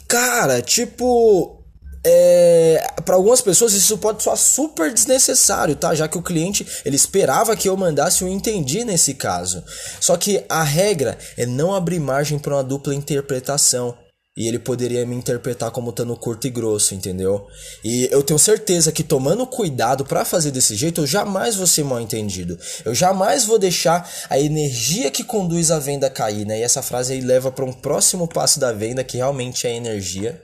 Cara, 0.08 0.62
tipo, 0.62 1.59
é, 2.04 2.94
para 3.04 3.16
algumas 3.16 3.42
pessoas 3.42 3.74
isso 3.74 3.98
pode 3.98 4.24
soar 4.24 4.38
super 4.38 4.94
desnecessário, 4.94 5.76
tá? 5.76 5.94
Já 5.94 6.08
que 6.08 6.18
o 6.18 6.22
cliente 6.22 6.66
ele 6.86 6.96
esperava 6.96 7.56
que 7.56 7.68
eu 7.68 7.76
mandasse 7.76 8.24
um 8.24 8.28
entendi 8.28 8.84
nesse 8.84 9.14
caso. 9.14 9.64
Só 10.00 10.16
que 10.16 10.44
a 10.48 10.64
regra 10.64 11.18
é 11.38 11.46
não 11.46 11.74
abrir 11.74 12.00
margem 12.00 12.40
para 12.40 12.56
uma 12.56 12.64
dupla 12.64 12.96
interpretação. 12.96 13.98
E 14.38 14.48
ele 14.48 14.60
poderia 14.60 15.06
me 15.06 15.16
interpretar 15.16 15.70
como 15.70 15.90
estando 15.90 16.16
curto 16.16 16.48
e 16.48 16.50
grosso, 16.50 16.96
entendeu? 16.96 17.46
E 17.84 18.08
eu 18.10 18.24
tenho 18.24 18.40
certeza 18.40 18.90
que 18.90 19.04
tomando 19.04 19.46
cuidado 19.46 20.06
para 20.06 20.24
fazer 20.24 20.52
desse 20.52 20.76
jeito, 20.76 21.02
eu 21.02 21.08
jamais 21.08 21.58
vou 21.58 21.68
ser 21.68 21.84
mal 21.84 22.00
entendido. 22.00 22.58
Eu 22.86 22.96
jamais 22.96 23.44
vou 23.44 23.60
deixar 23.60 24.10
a 24.30 24.40
energia 24.40 25.12
que 25.12 25.26
conduz 25.26 25.72
a 25.72 25.80
venda 25.80 26.10
cair, 26.10 26.46
né? 26.46 26.60
E 26.60 26.64
essa 26.64 26.82
frase 26.82 27.12
aí 27.12 27.20
leva 27.20 27.52
para 27.52 27.66
um 27.66 27.74
próximo 27.74 28.30
passo 28.30 28.62
da 28.62 28.72
venda, 28.72 29.04
que 29.04 29.18
realmente 29.18 29.68
é 29.68 29.76
energia 29.76 30.42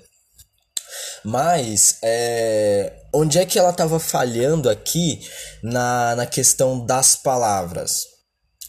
mas 1.25 1.97
é, 2.03 2.93
onde 3.13 3.39
é 3.39 3.45
que 3.45 3.57
ela 3.57 3.71
estava 3.71 3.99
falhando 3.99 4.69
aqui 4.69 5.19
na, 5.63 6.15
na 6.15 6.25
questão 6.25 6.85
das 6.85 7.15
palavras? 7.15 8.05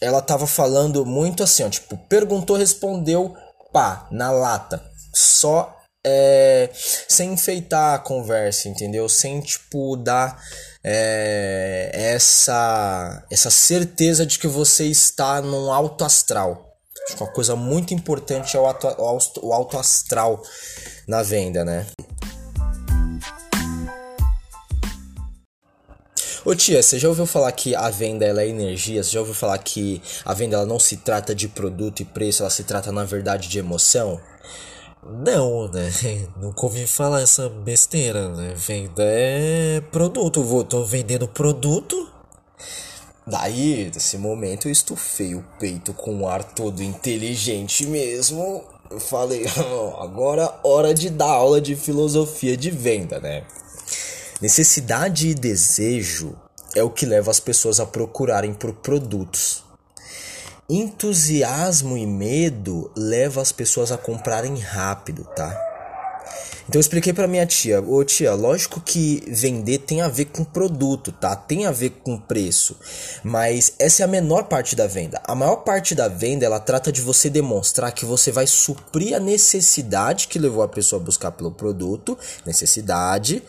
Ela 0.00 0.18
estava 0.18 0.46
falando 0.46 1.04
muito 1.04 1.42
assim, 1.42 1.62
ó, 1.62 1.68
tipo, 1.68 1.96
perguntou, 2.08 2.56
respondeu, 2.56 3.34
pá, 3.72 4.08
na 4.10 4.30
lata. 4.30 4.82
Só 5.14 5.76
é, 6.04 6.70
sem 7.08 7.32
enfeitar 7.32 7.94
a 7.94 7.98
conversa, 7.98 8.68
entendeu? 8.68 9.08
Sem, 9.08 9.40
tipo, 9.40 9.96
dar 9.96 10.40
é, 10.84 11.90
essa, 11.92 13.26
essa 13.30 13.50
certeza 13.50 14.24
de 14.24 14.38
que 14.38 14.46
você 14.46 14.84
está 14.84 15.42
num 15.42 15.72
alto 15.72 16.04
astral. 16.04 16.64
Acho 17.06 17.16
que 17.16 17.22
uma 17.22 17.32
coisa 17.32 17.54
muito 17.54 17.92
importante 17.92 18.56
é 18.56 18.60
o, 18.60 18.64
o 19.42 19.52
alto 19.52 19.78
astral 19.78 20.42
na 21.06 21.22
venda, 21.22 21.64
né? 21.64 21.86
Ô 26.46 26.54
tia, 26.54 26.80
você 26.80 26.96
já 26.96 27.08
ouviu 27.08 27.26
falar 27.26 27.50
que 27.50 27.74
a 27.74 27.90
venda 27.90 28.24
ela 28.24 28.40
é 28.40 28.46
energia? 28.46 29.02
Você 29.02 29.10
já 29.10 29.18
ouviu 29.18 29.34
falar 29.34 29.58
que 29.58 30.00
a 30.24 30.32
venda 30.32 30.54
ela 30.54 30.64
não 30.64 30.78
se 30.78 30.98
trata 30.98 31.34
de 31.34 31.48
produto 31.48 32.02
e 32.02 32.04
preço, 32.04 32.44
ela 32.44 32.50
se 32.50 32.62
trata 32.62 32.92
na 32.92 33.02
verdade 33.02 33.48
de 33.48 33.58
emoção? 33.58 34.20
Não, 35.02 35.66
né? 35.66 35.90
Nunca 36.40 36.66
ouvi 36.66 36.86
falar 36.86 37.22
essa 37.22 37.48
besteira, 37.48 38.28
né? 38.28 38.54
Venda 38.54 39.02
é 39.02 39.80
produto. 39.90 40.40
Vou, 40.44 40.62
tô 40.62 40.84
vendendo 40.84 41.26
produto. 41.26 42.08
Daí, 43.26 43.90
nesse 43.92 44.16
momento, 44.16 44.68
eu 44.68 44.72
estufei 44.72 45.34
o 45.34 45.44
peito 45.58 45.92
com 45.94 46.14
um 46.14 46.28
ar 46.28 46.44
todo 46.44 46.80
inteligente 46.80 47.84
mesmo. 47.88 48.62
Eu 48.88 49.00
falei, 49.00 49.44
agora 49.98 50.54
hora 50.62 50.94
de 50.94 51.10
dar 51.10 51.26
aula 51.26 51.60
de 51.60 51.74
filosofia 51.74 52.56
de 52.56 52.70
venda, 52.70 53.18
né? 53.18 53.44
Necessidade 54.40 55.28
e 55.28 55.34
desejo 55.34 56.36
é 56.74 56.82
o 56.82 56.90
que 56.90 57.06
leva 57.06 57.30
as 57.30 57.40
pessoas 57.40 57.80
a 57.80 57.86
procurarem 57.86 58.52
por 58.52 58.70
produtos. 58.74 59.64
Entusiasmo 60.68 61.96
e 61.96 62.06
medo 62.06 62.90
leva 62.94 63.40
as 63.40 63.50
pessoas 63.50 63.90
a 63.90 63.96
comprarem 63.96 64.58
rápido, 64.58 65.24
tá? 65.34 65.66
Então 66.68 66.78
eu 66.78 66.80
expliquei 66.80 67.12
para 67.12 67.28
minha 67.28 67.46
tia, 67.46 67.80
ô 67.80 68.04
tia, 68.04 68.34
lógico 68.34 68.80
que 68.80 69.22
vender 69.28 69.78
tem 69.78 70.02
a 70.02 70.08
ver 70.08 70.26
com 70.26 70.44
produto, 70.44 71.12
tá? 71.12 71.34
Tem 71.34 71.64
a 71.64 71.70
ver 71.70 71.90
com 72.02 72.18
preço, 72.18 72.76
mas 73.22 73.72
essa 73.78 74.02
é 74.02 74.04
a 74.04 74.08
menor 74.08 74.44
parte 74.44 74.74
da 74.76 74.86
venda. 74.86 75.22
A 75.24 75.34
maior 75.34 75.56
parte 75.58 75.94
da 75.94 76.08
venda 76.08 76.44
ela 76.44 76.58
trata 76.58 76.90
de 76.90 77.00
você 77.00 77.30
demonstrar 77.30 77.92
que 77.92 78.04
você 78.04 78.32
vai 78.32 78.46
suprir 78.46 79.14
a 79.14 79.20
necessidade 79.20 80.26
que 80.26 80.38
levou 80.38 80.62
a 80.62 80.68
pessoa 80.68 81.00
a 81.00 81.04
buscar 81.04 81.30
pelo 81.30 81.52
produto, 81.52 82.18
necessidade, 82.44 83.42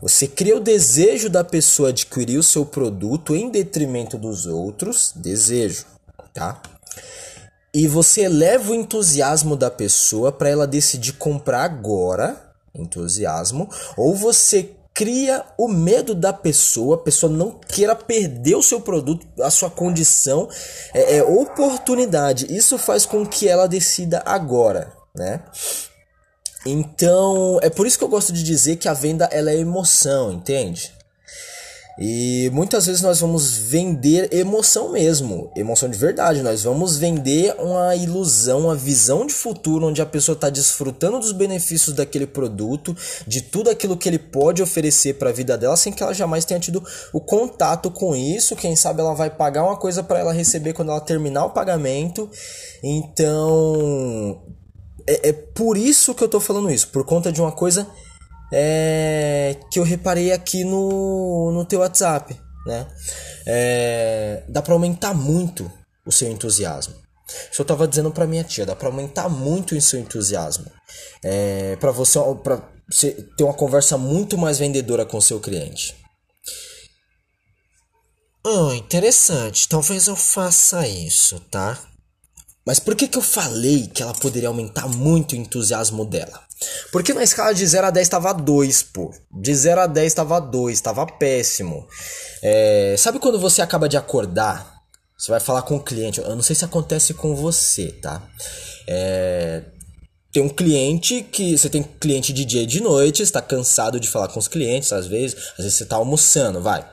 você 0.00 0.26
cria 0.26 0.56
o 0.56 0.60
desejo 0.60 1.28
da 1.28 1.44
pessoa 1.44 1.90
adquirir 1.90 2.38
o 2.38 2.42
seu 2.42 2.64
produto 2.64 3.34
em 3.36 3.50
detrimento 3.50 4.16
dos 4.16 4.46
outros, 4.46 5.12
desejo, 5.14 5.84
tá? 6.32 6.60
E 7.72 7.86
você 7.86 8.22
eleva 8.22 8.72
o 8.72 8.74
entusiasmo 8.74 9.56
da 9.56 9.70
pessoa 9.70 10.32
para 10.32 10.48
ela 10.48 10.66
decidir 10.66 11.12
comprar 11.12 11.64
agora, 11.64 12.52
entusiasmo, 12.74 13.68
ou 13.96 14.14
você 14.14 14.70
cria 14.92 15.44
o 15.56 15.68
medo 15.68 16.14
da 16.14 16.32
pessoa, 16.32 16.96
a 16.96 16.98
pessoa 16.98 17.32
não 17.32 17.52
queira 17.52 17.94
perder 17.94 18.56
o 18.56 18.62
seu 18.62 18.80
produto, 18.80 19.26
a 19.40 19.50
sua 19.50 19.70
condição, 19.70 20.48
é, 20.92 21.18
é 21.18 21.22
oportunidade. 21.22 22.54
Isso 22.54 22.76
faz 22.76 23.06
com 23.06 23.24
que 23.24 23.48
ela 23.48 23.68
decida 23.68 24.22
agora, 24.26 24.92
né? 25.14 25.42
Então, 26.64 27.58
é 27.62 27.70
por 27.70 27.86
isso 27.86 27.98
que 27.98 28.04
eu 28.04 28.08
gosto 28.08 28.32
de 28.32 28.42
dizer 28.42 28.76
que 28.76 28.88
a 28.88 28.92
venda 28.92 29.28
ela 29.32 29.50
é 29.50 29.56
emoção, 29.56 30.32
entende? 30.32 30.92
E 32.02 32.48
muitas 32.54 32.86
vezes 32.86 33.02
nós 33.02 33.20
vamos 33.20 33.58
vender 33.58 34.32
emoção 34.32 34.90
mesmo, 34.90 35.52
emoção 35.54 35.86
de 35.86 35.98
verdade. 35.98 36.42
Nós 36.42 36.62
vamos 36.62 36.96
vender 36.96 37.54
uma 37.58 37.94
ilusão, 37.94 38.60
uma 38.60 38.74
visão 38.74 39.26
de 39.26 39.34
futuro 39.34 39.86
onde 39.86 40.00
a 40.00 40.06
pessoa 40.06 40.34
está 40.34 40.48
desfrutando 40.48 41.18
dos 41.18 41.32
benefícios 41.32 41.94
daquele 41.94 42.26
produto, 42.26 42.96
de 43.26 43.42
tudo 43.42 43.68
aquilo 43.68 43.98
que 43.98 44.08
ele 44.08 44.18
pode 44.18 44.62
oferecer 44.62 45.14
para 45.18 45.28
a 45.28 45.32
vida 45.32 45.58
dela, 45.58 45.76
sem 45.76 45.92
que 45.92 46.02
ela 46.02 46.14
jamais 46.14 46.46
tenha 46.46 46.58
tido 46.58 46.82
o 47.12 47.20
contato 47.20 47.90
com 47.90 48.16
isso. 48.16 48.56
Quem 48.56 48.74
sabe 48.74 49.00
ela 49.00 49.14
vai 49.14 49.28
pagar 49.28 49.64
uma 49.64 49.76
coisa 49.76 50.02
para 50.02 50.20
ela 50.20 50.32
receber 50.32 50.72
quando 50.72 50.92
ela 50.92 51.02
terminar 51.02 51.44
o 51.44 51.50
pagamento. 51.50 52.30
Então, 52.82 54.40
é, 55.10 55.28
é 55.30 55.32
por 55.32 55.76
isso 55.76 56.14
que 56.14 56.22
eu 56.22 56.28
tô 56.28 56.38
falando 56.38 56.70
isso, 56.70 56.88
por 56.88 57.04
conta 57.04 57.32
de 57.32 57.40
uma 57.40 57.52
coisa 57.52 57.86
é, 58.52 59.56
que 59.70 59.78
eu 59.78 59.84
reparei 59.84 60.32
aqui 60.32 60.64
no, 60.64 61.50
no 61.52 61.64
teu 61.64 61.80
WhatsApp, 61.80 62.38
né? 62.66 62.86
É, 63.46 64.44
dá 64.48 64.62
para 64.62 64.74
aumentar 64.74 65.14
muito 65.14 65.70
o 66.06 66.12
seu 66.12 66.30
entusiasmo. 66.30 66.94
Isso 67.50 67.62
eu 67.62 67.66
tava 67.66 67.86
dizendo 67.86 68.10
para 68.10 68.26
minha 68.26 68.42
tia, 68.42 68.66
dá 68.66 68.74
para 68.74 68.88
aumentar 68.88 69.28
muito 69.28 69.76
o 69.76 69.80
seu 69.80 70.00
entusiasmo. 70.00 70.66
É, 71.24 71.76
para 71.76 71.92
você, 71.92 72.18
ter 73.36 73.44
uma 73.44 73.54
conversa 73.54 73.96
muito 73.96 74.36
mais 74.36 74.58
vendedora 74.58 75.06
com 75.06 75.20
seu 75.20 75.38
cliente. 75.38 75.96
Oh, 78.44 78.72
interessante. 78.72 79.68
Talvez 79.68 80.08
eu 80.08 80.16
faça 80.16 80.86
isso, 80.88 81.38
tá? 81.50 81.78
Mas 82.66 82.78
por 82.78 82.94
que, 82.94 83.08
que 83.08 83.16
eu 83.16 83.22
falei 83.22 83.86
que 83.86 84.02
ela 84.02 84.12
poderia 84.12 84.48
aumentar 84.48 84.86
muito 84.86 85.32
o 85.32 85.36
entusiasmo 85.36 86.04
dela? 86.04 86.40
Porque 86.92 87.14
na 87.14 87.22
escala 87.22 87.54
de 87.54 87.66
0 87.66 87.86
a 87.86 87.90
10 87.90 88.06
estava 88.06 88.32
2, 88.34 88.82
pô. 88.84 89.10
De 89.32 89.54
0 89.54 89.80
a 89.80 89.86
10 89.86 90.06
estava 90.06 90.40
2, 90.40 90.74
estava 90.74 91.06
péssimo. 91.06 91.86
É, 92.42 92.94
sabe 92.98 93.18
quando 93.18 93.38
você 93.38 93.62
acaba 93.62 93.88
de 93.88 93.96
acordar? 93.96 94.80
Você 95.16 95.30
vai 95.30 95.40
falar 95.40 95.62
com 95.62 95.76
o 95.76 95.82
cliente. 95.82 96.20
Eu 96.20 96.36
não 96.36 96.42
sei 96.42 96.54
se 96.54 96.64
acontece 96.64 97.14
com 97.14 97.34
você, 97.34 97.92
tá? 97.92 98.22
É, 98.86 99.62
tem 100.32 100.42
um 100.42 100.48
cliente 100.48 101.22
que. 101.22 101.56
Você 101.56 101.68
tem 101.68 101.82
cliente 101.82 102.32
de 102.32 102.44
dia 102.44 102.62
e 102.62 102.66
de 102.66 102.80
noite, 102.80 103.22
está 103.22 103.40
cansado 103.40 103.98
de 103.98 104.08
falar 104.08 104.28
com 104.28 104.38
os 104.38 104.48
clientes, 104.48 104.92
às 104.92 105.06
vezes. 105.06 105.36
Às 105.52 105.64
vezes 105.64 105.74
você 105.74 105.84
está 105.84 105.96
almoçando, 105.96 106.60
vai. 106.60 106.86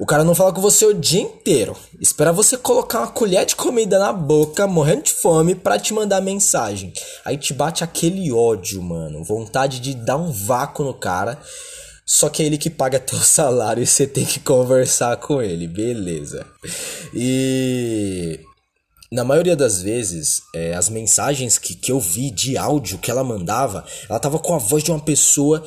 O 0.00 0.06
cara 0.06 0.24
não 0.24 0.34
fala 0.34 0.50
com 0.50 0.62
você 0.62 0.86
o 0.86 0.94
dia 0.94 1.20
inteiro. 1.20 1.76
Espera 2.00 2.32
você 2.32 2.56
colocar 2.56 3.00
uma 3.00 3.08
colher 3.08 3.44
de 3.44 3.54
comida 3.54 3.98
na 3.98 4.14
boca, 4.14 4.66
morrendo 4.66 5.02
de 5.02 5.12
fome, 5.12 5.54
pra 5.54 5.78
te 5.78 5.92
mandar 5.92 6.22
mensagem. 6.22 6.90
Aí 7.22 7.36
te 7.36 7.52
bate 7.52 7.84
aquele 7.84 8.32
ódio, 8.32 8.80
mano. 8.82 9.22
Vontade 9.22 9.78
de 9.78 9.94
dar 9.94 10.16
um 10.16 10.32
vácuo 10.32 10.84
no 10.84 10.94
cara. 10.94 11.38
Só 12.06 12.30
que 12.30 12.42
é 12.42 12.46
ele 12.46 12.56
que 12.56 12.70
paga 12.70 12.98
teu 12.98 13.18
salário 13.18 13.82
e 13.82 13.86
você 13.86 14.06
tem 14.06 14.24
que 14.24 14.40
conversar 14.40 15.18
com 15.18 15.42
ele, 15.42 15.68
beleza. 15.68 16.46
E 17.14 18.40
na 19.12 19.22
maioria 19.22 19.54
das 19.54 19.82
vezes, 19.82 20.40
é, 20.54 20.72
as 20.72 20.88
mensagens 20.88 21.58
que, 21.58 21.74
que 21.74 21.92
eu 21.92 22.00
vi 22.00 22.30
de 22.30 22.56
áudio 22.56 22.96
que 22.96 23.10
ela 23.10 23.22
mandava, 23.22 23.84
ela 24.08 24.18
tava 24.18 24.38
com 24.38 24.54
a 24.54 24.58
voz 24.58 24.82
de 24.82 24.90
uma 24.90 25.00
pessoa 25.00 25.62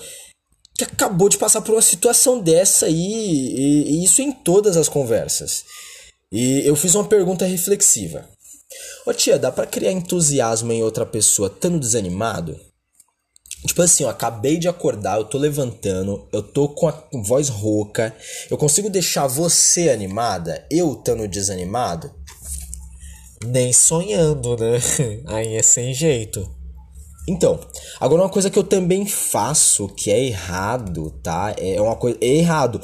que 0.86 0.94
acabou 0.94 1.30
de 1.30 1.38
passar 1.38 1.62
por 1.62 1.74
uma 1.74 1.82
situação 1.82 2.40
dessa 2.40 2.86
aí, 2.86 2.94
e, 2.96 3.92
e 3.92 4.04
isso 4.04 4.22
em 4.22 4.32
todas 4.32 4.78
as 4.78 4.90
conversas. 4.90 5.64
E 6.32 6.66
eu 6.66 6.76
fiz 6.76 6.96
uma 6.96 7.06
pergunta 7.06 7.46
reflexiva. 7.46 8.28
Ô 9.06 9.14
tia, 9.14 9.38
dá 9.38 9.52
pra 9.52 9.68
criar 9.68 9.92
entusiasmo 9.92 10.72
em 10.72 10.84
outra 10.84 11.06
pessoa 11.06 11.48
estando 11.48 11.80
desanimado? 11.80 12.60
Tipo 13.66 13.82
assim, 13.82 14.04
eu 14.04 14.10
acabei 14.10 14.58
de 14.58 14.68
acordar, 14.68 15.18
eu 15.18 15.26
tô 15.26 15.38
levantando, 15.38 16.28
eu 16.34 16.44
tô 16.44 16.68
com 16.68 16.88
a 16.88 17.04
voz 17.24 17.48
rouca, 17.48 18.14
eu 18.50 18.58
consigo 18.58 18.90
deixar 18.90 19.26
você 19.28 19.90
animada, 19.90 20.66
eu 20.70 20.94
estando 20.94 21.28
desanimado? 21.28 22.14
Nem 23.46 23.72
sonhando, 23.72 24.58
né? 24.58 24.80
Aí 25.28 25.56
é 25.56 25.64
sem 25.64 25.94
jeito. 25.94 26.50
Então, 27.28 27.60
agora 28.00 28.22
uma 28.24 28.30
coisa 28.30 28.50
que 28.50 28.60
eu 28.60 28.64
também 28.64 29.06
faço 29.06 29.88
que 29.88 30.12
é 30.12 30.26
errado, 30.26 31.12
tá? 31.24 31.56
É 31.58 31.80
uma 31.82 31.96
coisa 31.96 32.18
é 32.22 32.28
errado. 32.28 32.82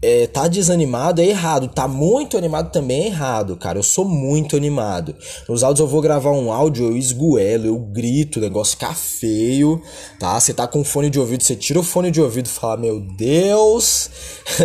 É, 0.00 0.28
tá 0.28 0.46
desanimado 0.46 1.20
é 1.20 1.26
errado, 1.26 1.66
tá 1.66 1.88
muito 1.88 2.38
animado 2.38 2.70
também 2.70 3.02
é 3.02 3.06
errado, 3.06 3.56
cara. 3.56 3.80
Eu 3.80 3.82
sou 3.82 4.04
muito 4.04 4.56
animado. 4.56 5.16
Nos 5.48 5.64
áudios 5.64 5.80
eu 5.80 5.88
vou 5.88 6.00
gravar 6.00 6.30
um 6.30 6.52
áudio, 6.52 6.86
eu 6.86 6.96
esguelo, 6.96 7.66
eu 7.66 7.78
grito, 7.78 8.38
o 8.38 8.42
negócio 8.42 8.78
fica 8.78 8.94
feio, 8.94 9.82
tá? 10.20 10.38
Você 10.38 10.54
tá 10.54 10.68
com 10.68 10.84
fone 10.84 11.10
de 11.10 11.18
ouvido, 11.18 11.42
você 11.42 11.56
tira 11.56 11.80
o 11.80 11.82
fone 11.82 12.12
de 12.12 12.20
ouvido 12.20 12.46
e 12.46 12.50
fala: 12.50 12.76
Meu 12.76 13.00
Deus, 13.00 14.08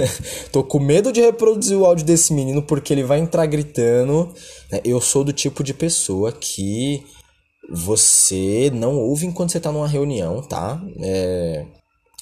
tô 0.52 0.64
com 0.64 0.80
medo 0.80 1.12
de 1.12 1.22
reproduzir 1.22 1.78
o 1.78 1.86
áudio 1.86 2.06
desse 2.06 2.32
menino 2.32 2.62
porque 2.62 2.94
ele 2.94 3.04
vai 3.04 3.18
entrar 3.18 3.48
gritando. 3.48 4.32
Eu 4.84 5.02
sou 5.02 5.24
do 5.24 5.34
tipo 5.34 5.64
de 5.64 5.74
pessoa 5.74 6.32
que 6.32 7.04
você 7.70 8.72
não 8.74 8.98
ouve 8.98 9.26
enquanto 9.26 9.52
você 9.52 9.60
tá 9.60 9.72
numa 9.72 9.88
reunião, 9.88 10.42
tá? 10.42 10.82
É, 11.00 11.66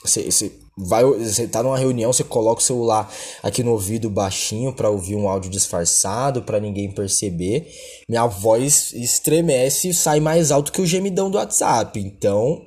você, 0.03 0.23
você, 0.23 0.51
vai, 0.77 1.03
você 1.03 1.47
tá 1.47 1.61
numa 1.61 1.77
reunião, 1.77 2.11
você 2.11 2.23
coloca 2.23 2.61
o 2.61 2.63
celular 2.63 3.11
aqui 3.43 3.63
no 3.63 3.71
ouvido 3.71 4.09
baixinho 4.09 4.73
para 4.73 4.89
ouvir 4.89 5.15
um 5.15 5.27
áudio 5.27 5.51
disfarçado, 5.51 6.43
para 6.43 6.59
ninguém 6.59 6.91
perceber. 6.91 7.67
Minha 8.07 8.25
voz 8.25 8.91
estremece 8.93 9.89
e 9.89 9.93
sai 9.93 10.19
mais 10.19 10.51
alto 10.51 10.71
que 10.71 10.81
o 10.81 10.87
gemidão 10.87 11.29
do 11.29 11.37
WhatsApp. 11.37 11.99
Então, 11.99 12.61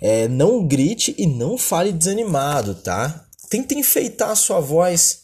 é, 0.00 0.28
não 0.28 0.66
grite 0.66 1.14
e 1.18 1.26
não 1.26 1.58
fale 1.58 1.92
desanimado, 1.92 2.74
tá? 2.74 3.26
Tenta 3.50 3.74
enfeitar 3.74 4.30
a 4.30 4.36
sua 4.36 4.60
voz, 4.60 5.20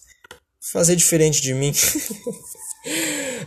fazer 0.73 0.97
diferente 0.97 1.41
de 1.41 1.55
mim. 1.55 1.73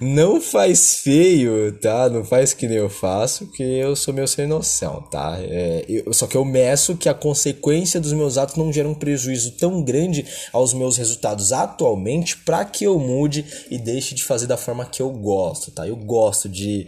Não 0.01 0.41
faz 0.41 0.95
feio, 0.95 1.71
tá? 1.79 2.09
Não 2.09 2.23
faz 2.23 2.53
que 2.53 2.67
nem 2.67 2.77
eu 2.77 2.89
faço, 2.89 3.45
porque 3.45 3.63
eu 3.63 3.95
sou 3.95 4.13
meu 4.13 4.27
sem 4.27 4.45
noção, 4.45 5.01
tá? 5.09 5.37
É, 5.39 5.85
eu, 5.87 6.13
só 6.13 6.27
que 6.27 6.35
eu 6.35 6.43
meço 6.43 6.97
que 6.97 7.07
a 7.07 7.13
consequência 7.13 8.01
dos 8.01 8.13
meus 8.13 8.37
atos 8.37 8.55
não 8.55 8.71
gera 8.71 8.87
um 8.87 8.93
prejuízo 8.93 9.51
tão 9.51 9.81
grande 9.81 10.25
aos 10.51 10.73
meus 10.73 10.97
resultados 10.97 11.53
atualmente 11.53 12.37
para 12.37 12.65
que 12.65 12.83
eu 12.83 12.99
mude 12.99 13.45
e 13.69 13.77
deixe 13.77 14.13
de 14.15 14.23
fazer 14.23 14.47
da 14.47 14.57
forma 14.57 14.85
que 14.85 15.01
eu 15.01 15.09
gosto, 15.09 15.71
tá? 15.71 15.87
Eu 15.87 15.95
gosto 15.95 16.49
de 16.49 16.87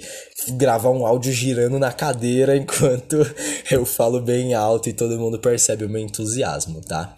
gravar 0.50 0.90
um 0.90 1.06
áudio 1.06 1.32
girando 1.32 1.80
na 1.80 1.92
cadeira 1.92 2.56
enquanto 2.58 3.18
eu 3.72 3.86
falo 3.86 4.22
bem 4.22 4.54
alto 4.54 4.90
e 4.90 4.94
todo 4.94 5.20
mundo 5.20 5.40
percebe 5.40 5.86
o 5.86 5.90
meu 5.90 6.02
entusiasmo, 6.02 6.82
tá? 6.82 7.16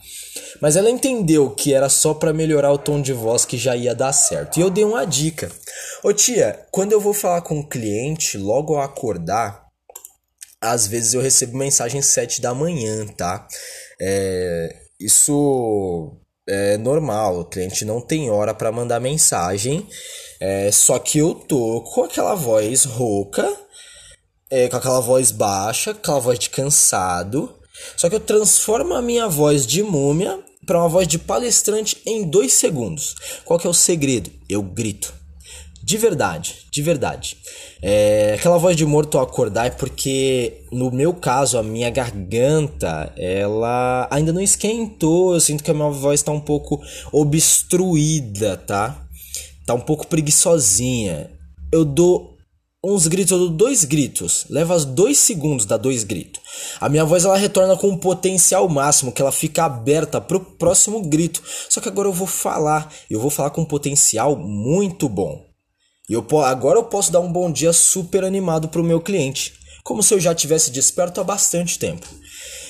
Mas 0.62 0.76
ela 0.76 0.90
entendeu 0.90 1.50
que 1.52 1.74
era 1.74 1.90
só 1.90 2.14
para 2.14 2.34
melhorar 2.34 2.72
o 2.72 2.78
tom 2.78 3.02
de 3.02 3.14
voz 3.14 3.46
que 3.46 3.58
já 3.58 3.76
ia 3.76 3.94
dar 3.94 4.14
certo. 4.14 4.58
E 4.58 4.62
eu 4.62 4.70
dei 4.70 4.84
uma 4.84 5.06
dica. 5.06 5.52
Ô 6.04 6.14
tia, 6.14 6.66
quando 6.72 6.92
eu 6.92 7.02
vou 7.02 7.14
falar 7.14 7.42
com 7.42 7.60
um 7.60 7.68
cliente, 7.68 8.38
logo 8.38 8.76
ao 8.76 8.82
acordar, 8.82 9.68
às 10.62 10.88
vezes 10.88 11.14
eu 11.14 11.22
recebo 11.22 11.58
mensagem 11.58 12.02
7 12.02 12.42
da 12.42 12.54
manhã, 12.54 13.06
tá? 13.08 13.48
É, 14.00 14.76
isso 15.00 16.18
é 16.48 16.78
normal, 16.78 17.42
o 17.42 17.46
cliente 17.46 17.84
não 17.84 18.00
tem 18.00 18.30
hora 18.30 18.54
para 18.54 18.72
mandar 18.72 19.00
mensagem. 19.00 19.86
É, 20.40 20.72
só 20.72 20.98
que 20.98 21.18
eu 21.18 21.34
tô 21.34 21.82
com 21.82 22.04
aquela 22.04 22.36
voz 22.36 22.86
rouca, 22.86 23.48
é, 24.50 24.70
com 24.70 24.78
aquela 24.78 25.02
voz 25.02 25.32
baixa, 25.32 25.92
aquela 25.92 26.20
voz 26.20 26.40
de 26.40 26.50
cansado. 26.50 27.54
Só 27.96 28.10
que 28.10 28.16
eu 28.16 28.20
transformo 28.20 28.94
a 28.94 29.02
minha 29.02 29.28
voz 29.28 29.66
de 29.66 29.84
múmia 29.84 30.40
para 30.66 30.80
uma 30.80 30.90
voz 30.90 31.08
de 31.08 31.20
palestrante 31.20 32.02
em 32.06 32.24
dois 32.24 32.54
segundos. 32.54 33.16
Qual 33.46 33.60
que 33.60 33.68
é 33.68 33.70
o 33.70 33.74
segredo? 33.74 34.32
Eu 34.50 34.62
grito. 34.62 35.14
De 35.88 35.96
verdade, 35.96 36.66
de 36.70 36.82
verdade. 36.82 37.38
É, 37.82 38.34
aquela 38.38 38.58
voz 38.58 38.76
de 38.76 38.86
morto 38.86 39.18
acordar 39.18 39.68
é 39.68 39.70
porque, 39.70 40.66
no 40.70 40.92
meu 40.92 41.14
caso, 41.14 41.58
a 41.58 41.64
minha 41.64 41.90
garganta, 41.90 43.14
ela 43.16 44.06
ainda 44.12 44.34
não 44.34 44.42
esquentou. 44.42 45.34
Eu 45.34 45.40
sinto 45.40 45.64
que 45.64 45.72
a 45.72 45.74
minha 45.74 45.90
voz 45.90 46.20
está 46.20 46.30
um 46.30 46.42
pouco 46.42 46.82
obstruída, 47.10 48.58
tá? 48.58 49.02
Tá 49.66 49.76
um 49.76 49.80
pouco 49.80 50.08
preguiçosinha. 50.08 51.32
Eu 51.72 51.86
dou 51.86 52.36
uns 52.84 53.08
gritos, 53.08 53.32
eu 53.32 53.40
dou 53.40 53.50
dois 53.50 53.86
gritos. 53.86 54.46
Leva 54.50 54.78
dois 54.80 55.18
segundos, 55.18 55.66
dá 55.66 55.78
dois 55.78 56.04
gritos. 56.04 56.42
A 56.82 56.90
minha 56.90 57.06
voz 57.06 57.24
ela 57.24 57.38
retorna 57.38 57.78
com 57.78 57.88
um 57.88 57.98
potencial 57.98 58.68
máximo, 58.68 59.14
que 59.14 59.22
ela 59.22 59.32
fica 59.32 59.64
aberta 59.64 60.20
pro 60.20 60.42
próximo 60.42 61.00
grito. 61.00 61.42
Só 61.70 61.80
que 61.80 61.88
agora 61.88 62.10
eu 62.10 62.14
vou 62.14 62.28
falar, 62.28 62.92
eu 63.10 63.22
vou 63.22 63.30
falar 63.30 63.52
com 63.52 63.62
um 63.62 63.66
potencial 63.66 64.36
muito 64.36 65.08
bom. 65.08 65.47
E 66.10 66.14
eu, 66.14 66.26
agora 66.40 66.80
eu 66.80 66.84
posso 66.84 67.12
dar 67.12 67.20
um 67.20 67.32
bom 67.32 67.52
dia 67.52 67.74
super 67.74 68.24
animado 68.24 68.70
pro 68.70 68.84
meu 68.84 69.02
cliente, 69.02 69.54
como 69.84 70.02
se 70.02 70.14
eu 70.14 70.20
já 70.20 70.34
tivesse 70.34 70.72
desperto 70.72 71.20
há 71.20 71.24
bastante 71.24 71.78
tempo. 71.78 72.08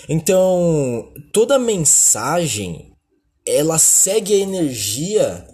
Então, 0.10 1.12
toda 1.32 1.60
mensagem 1.60 2.92
ela 3.46 3.78
segue 3.78 4.34
a 4.34 4.38
energia 4.38 5.48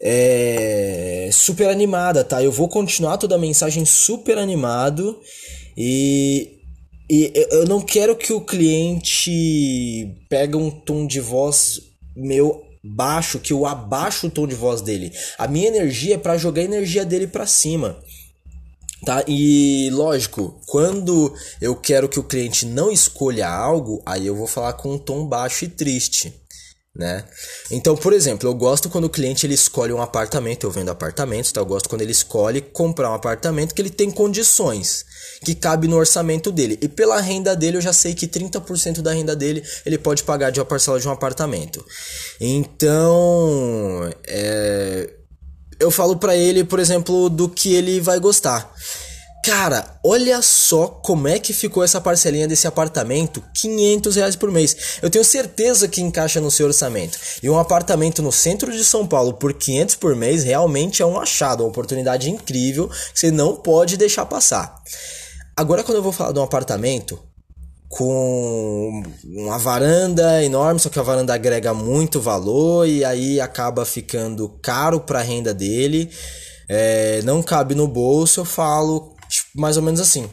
é, 0.00 1.30
super 1.32 1.68
animada, 1.68 2.22
tá? 2.22 2.42
Eu 2.42 2.52
vou 2.52 2.68
continuar 2.68 3.16
toda 3.16 3.34
a 3.34 3.38
mensagem 3.38 3.84
super 3.84 4.38
animado 4.38 5.18
e, 5.76 6.60
e 7.10 7.32
eu 7.50 7.66
não 7.66 7.80
quero 7.80 8.14
que 8.14 8.32
o 8.32 8.40
cliente 8.40 10.14
pegue 10.28 10.56
um 10.56 10.70
tom 10.70 11.06
de 11.06 11.20
voz 11.20 11.80
meu 12.14 12.63
baixo, 12.84 13.38
que 13.38 13.52
eu 13.52 13.64
abaixo 13.64 14.26
o 14.26 14.30
tom 14.30 14.46
de 14.46 14.54
voz 14.54 14.82
dele. 14.82 15.12
A 15.38 15.48
minha 15.48 15.68
energia 15.68 16.16
é 16.16 16.18
para 16.18 16.36
jogar 16.36 16.62
a 16.62 16.66
energia 16.66 17.04
dele 17.04 17.26
para 17.26 17.46
cima. 17.46 17.98
Tá? 19.04 19.24
E 19.26 19.90
lógico, 19.90 20.60
quando 20.66 21.34
eu 21.60 21.76
quero 21.76 22.08
que 22.08 22.18
o 22.18 22.24
cliente 22.24 22.64
não 22.66 22.90
escolha 22.90 23.48
algo, 23.48 24.02
aí 24.06 24.26
eu 24.26 24.34
vou 24.34 24.46
falar 24.46 24.74
com 24.74 24.94
um 24.94 24.98
tom 24.98 25.26
baixo 25.26 25.64
e 25.64 25.68
triste 25.68 26.44
né? 26.96 27.24
Então, 27.72 27.96
por 27.96 28.12
exemplo, 28.12 28.48
eu 28.48 28.54
gosto 28.54 28.88
quando 28.88 29.06
o 29.06 29.10
cliente 29.10 29.44
ele 29.44 29.54
escolhe 29.54 29.92
um 29.92 30.00
apartamento, 30.00 30.64
eu 30.64 30.70
vendo 30.70 30.90
apartamentos, 30.90 31.50
tá? 31.50 31.60
Eu 31.60 31.66
gosto 31.66 31.88
quando 31.88 32.02
ele 32.02 32.12
escolhe 32.12 32.60
comprar 32.60 33.10
um 33.10 33.14
apartamento 33.14 33.74
que 33.74 33.82
ele 33.82 33.90
tem 33.90 34.10
condições, 34.10 35.04
que 35.44 35.54
cabe 35.54 35.88
no 35.88 35.96
orçamento 35.96 36.50
dele. 36.50 36.78
E 36.80 36.88
pela 36.88 37.20
renda 37.20 37.54
dele, 37.54 37.76
eu 37.76 37.80
já 37.80 37.92
sei 37.92 38.14
que 38.14 38.26
30% 38.26 39.00
da 39.00 39.12
renda 39.12 39.34
dele 39.34 39.62
ele 39.84 39.98
pode 39.98 40.22
pagar 40.24 40.50
de 40.50 40.60
uma 40.60 40.66
parcela 40.66 40.98
de 40.98 41.08
um 41.08 41.10
apartamento. 41.10 41.84
Então, 42.40 44.10
é, 44.26 45.10
eu 45.78 45.90
falo 45.90 46.16
para 46.16 46.36
ele, 46.36 46.64
por 46.64 46.78
exemplo, 46.78 47.28
do 47.28 47.48
que 47.48 47.74
ele 47.74 48.00
vai 48.00 48.18
gostar. 48.18 48.72
Cara, 49.44 49.98
olha 50.02 50.40
só 50.40 50.86
como 50.86 51.28
é 51.28 51.38
que 51.38 51.52
ficou 51.52 51.84
essa 51.84 52.00
parcelinha 52.00 52.48
desse 52.48 52.66
apartamento, 52.66 53.44
500 53.52 54.16
reais 54.16 54.36
por 54.36 54.50
mês. 54.50 54.74
Eu 55.02 55.10
tenho 55.10 55.22
certeza 55.22 55.86
que 55.86 56.00
encaixa 56.00 56.40
no 56.40 56.50
seu 56.50 56.66
orçamento. 56.66 57.18
E 57.42 57.50
um 57.50 57.58
apartamento 57.58 58.22
no 58.22 58.32
centro 58.32 58.72
de 58.72 58.82
São 58.82 59.06
Paulo 59.06 59.34
por 59.34 59.52
500 59.52 59.96
por 59.96 60.16
mês 60.16 60.44
realmente 60.44 61.02
é 61.02 61.06
um 61.06 61.20
achado, 61.20 61.62
uma 61.62 61.68
oportunidade 61.68 62.30
incrível 62.30 62.88
que 62.88 63.20
você 63.20 63.30
não 63.30 63.54
pode 63.54 63.98
deixar 63.98 64.24
passar. 64.24 64.82
Agora 65.54 65.84
quando 65.84 65.98
eu 65.98 66.02
vou 66.02 66.10
falar 66.10 66.32
de 66.32 66.38
um 66.38 66.42
apartamento 66.42 67.20
com 67.86 69.02
uma 69.26 69.58
varanda 69.58 70.42
enorme, 70.42 70.80
só 70.80 70.88
que 70.88 70.98
a 70.98 71.02
varanda 71.02 71.34
agrega 71.34 71.74
muito 71.74 72.18
valor 72.18 72.88
e 72.88 73.04
aí 73.04 73.38
acaba 73.38 73.84
ficando 73.84 74.48
caro 74.62 75.00
para 75.00 75.18
a 75.18 75.22
renda 75.22 75.52
dele. 75.52 76.10
É, 76.66 77.20
não 77.24 77.42
cabe 77.42 77.74
no 77.74 77.86
bolso, 77.86 78.40
eu 78.40 78.44
falo 78.46 79.13
mais 79.54 79.76
ou 79.76 79.82
menos 79.82 80.00
assim. 80.00 80.28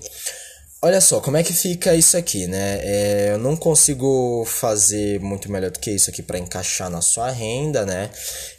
olha 0.81 0.99
só, 0.99 1.21
como 1.21 1.37
é 1.37 1.43
que 1.43 1.53
fica 1.53 1.95
isso 1.95 2.17
aqui, 2.17 2.47
né? 2.47 2.79
É, 2.83 3.31
eu 3.33 3.37
não 3.37 3.55
consigo 3.55 4.43
fazer 4.45 5.19
muito 5.19 5.51
melhor 5.51 5.71
do 5.71 5.79
que 5.79 5.91
isso 5.91 6.09
aqui 6.09 6.21
para 6.23 6.39
encaixar 6.39 6.89
na 6.89 7.01
sua 7.01 7.29
renda, 7.29 7.85
né? 7.85 8.09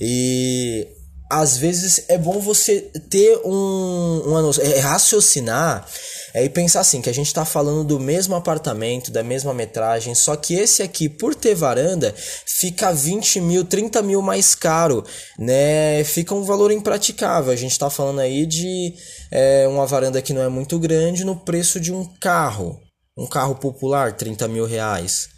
E 0.00 0.86
às 1.32 1.56
vezes 1.56 2.04
é 2.08 2.18
bom 2.18 2.38
você 2.40 2.82
ter 3.08 3.40
um, 3.42 4.22
um 4.26 4.50
é, 4.60 4.80
raciocinar 4.80 5.88
é, 6.34 6.44
e 6.44 6.50
pensar 6.50 6.80
assim, 6.80 7.00
que 7.00 7.08
a 7.08 7.14
gente 7.14 7.28
está 7.28 7.42
falando 7.42 7.84
do 7.84 7.98
mesmo 7.98 8.34
apartamento, 8.34 9.10
da 9.10 9.22
mesma 9.22 9.54
metragem, 9.54 10.14
só 10.14 10.36
que 10.36 10.54
esse 10.54 10.82
aqui, 10.82 11.08
por 11.08 11.34
ter 11.34 11.54
varanda, 11.54 12.14
fica 12.46 12.92
20 12.92 13.40
mil, 13.40 13.64
30 13.64 14.02
mil 14.02 14.20
mais 14.20 14.54
caro, 14.54 15.02
né? 15.38 16.04
Fica 16.04 16.34
um 16.34 16.44
valor 16.44 16.70
impraticável. 16.70 17.50
A 17.50 17.56
gente 17.56 17.72
está 17.72 17.88
falando 17.88 18.20
aí 18.20 18.44
de 18.44 18.94
é, 19.30 19.66
uma 19.68 19.86
varanda 19.86 20.20
que 20.20 20.34
não 20.34 20.42
é 20.42 20.48
muito 20.50 20.78
grande 20.78 21.24
no 21.24 21.36
preço 21.36 21.80
de 21.80 21.92
um 21.94 22.04
carro. 22.20 22.78
Um 23.16 23.26
carro 23.26 23.54
popular, 23.54 24.12
30 24.12 24.48
mil 24.48 24.66
reais. 24.66 25.28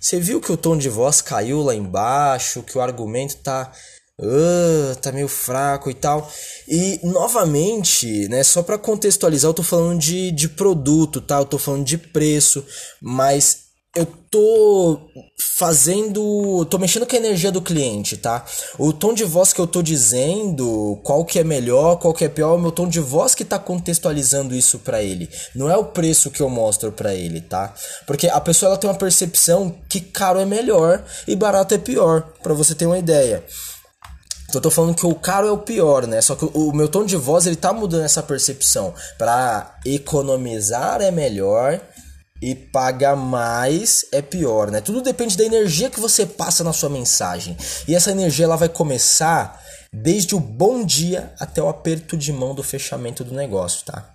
Você 0.00 0.20
viu 0.20 0.40
que 0.40 0.52
o 0.52 0.56
tom 0.56 0.76
de 0.76 0.88
voz 0.88 1.20
caiu 1.20 1.62
lá 1.62 1.74
embaixo, 1.74 2.62
que 2.62 2.76
o 2.76 2.80
argumento 2.80 3.36
tá 3.36 3.72
uh, 4.20 4.96
tá 5.00 5.12
meio 5.12 5.28
fraco 5.28 5.90
e 5.90 5.94
tal. 5.94 6.30
E 6.68 7.00
novamente, 7.02 8.28
né, 8.28 8.42
só 8.42 8.62
para 8.62 8.78
contextualizar, 8.78 9.48
eu 9.48 9.54
tô 9.54 9.62
falando 9.62 9.98
de, 9.98 10.30
de 10.30 10.48
produto, 10.48 11.20
tá? 11.20 11.38
Eu 11.38 11.44
tô 11.44 11.58
falando 11.58 11.84
de 11.84 11.98
preço, 11.98 12.64
mas 13.00 13.62
eu 13.94 14.06
tô 14.30 14.98
fazendo, 15.38 16.64
tô 16.64 16.78
mexendo 16.78 17.06
com 17.06 17.14
a 17.14 17.18
energia 17.18 17.52
do 17.52 17.60
cliente, 17.60 18.16
tá? 18.16 18.42
O 18.78 18.90
tom 18.90 19.12
de 19.12 19.22
voz 19.22 19.52
que 19.52 19.60
eu 19.60 19.66
tô 19.66 19.82
dizendo, 19.82 20.98
qual 21.04 21.26
que 21.26 21.38
é 21.38 21.44
melhor, 21.44 21.96
qual 21.96 22.14
que 22.14 22.24
é 22.24 22.28
pior, 22.28 22.54
é 22.54 22.56
o 22.56 22.58
meu 22.58 22.72
tom 22.72 22.88
de 22.88 23.00
voz 23.00 23.34
que 23.34 23.44
tá 23.44 23.58
contextualizando 23.58 24.54
isso 24.54 24.78
para 24.78 25.02
ele. 25.02 25.28
Não 25.54 25.68
é 25.68 25.76
o 25.76 25.84
preço 25.84 26.30
que 26.30 26.40
eu 26.40 26.48
mostro 26.48 26.90
para 26.90 27.14
ele, 27.14 27.42
tá? 27.42 27.74
Porque 28.06 28.28
a 28.28 28.40
pessoa 28.40 28.70
ela 28.70 28.78
tem 28.78 28.88
uma 28.88 28.96
percepção 28.96 29.74
que 29.90 30.00
caro 30.00 30.38
é 30.38 30.46
melhor 30.46 31.04
e 31.28 31.36
barato 31.36 31.74
é 31.74 31.78
pior, 31.78 32.32
para 32.42 32.54
você 32.54 32.74
ter 32.74 32.86
uma 32.86 32.98
ideia. 32.98 33.44
Então 34.52 34.58
eu 34.58 34.64
tô 34.64 34.70
falando 34.70 34.94
que 34.94 35.06
o 35.06 35.14
caro 35.14 35.48
é 35.48 35.50
o 35.50 35.56
pior, 35.56 36.06
né? 36.06 36.20
Só 36.20 36.34
que 36.36 36.44
o 36.44 36.74
meu 36.74 36.86
tom 36.86 37.06
de 37.06 37.16
voz 37.16 37.46
ele 37.46 37.56
tá 37.56 37.72
mudando 37.72 38.04
essa 38.04 38.22
percepção. 38.22 38.92
Para 39.16 39.78
economizar 39.82 41.00
é 41.00 41.10
melhor 41.10 41.80
e 42.42 42.54
pagar 42.54 43.16
mais 43.16 44.04
é 44.12 44.20
pior, 44.20 44.70
né? 44.70 44.82
Tudo 44.82 45.00
depende 45.00 45.38
da 45.38 45.44
energia 45.44 45.88
que 45.88 45.98
você 45.98 46.26
passa 46.26 46.62
na 46.62 46.74
sua 46.74 46.90
mensagem. 46.90 47.56
E 47.88 47.94
essa 47.94 48.10
energia 48.10 48.44
ela 48.44 48.56
vai 48.56 48.68
começar 48.68 49.58
desde 49.90 50.34
o 50.34 50.40
bom 50.40 50.84
dia 50.84 51.32
até 51.40 51.62
o 51.62 51.68
aperto 51.70 52.14
de 52.14 52.30
mão 52.30 52.54
do 52.54 52.62
fechamento 52.62 53.24
do 53.24 53.34
negócio, 53.34 53.86
tá? 53.86 54.12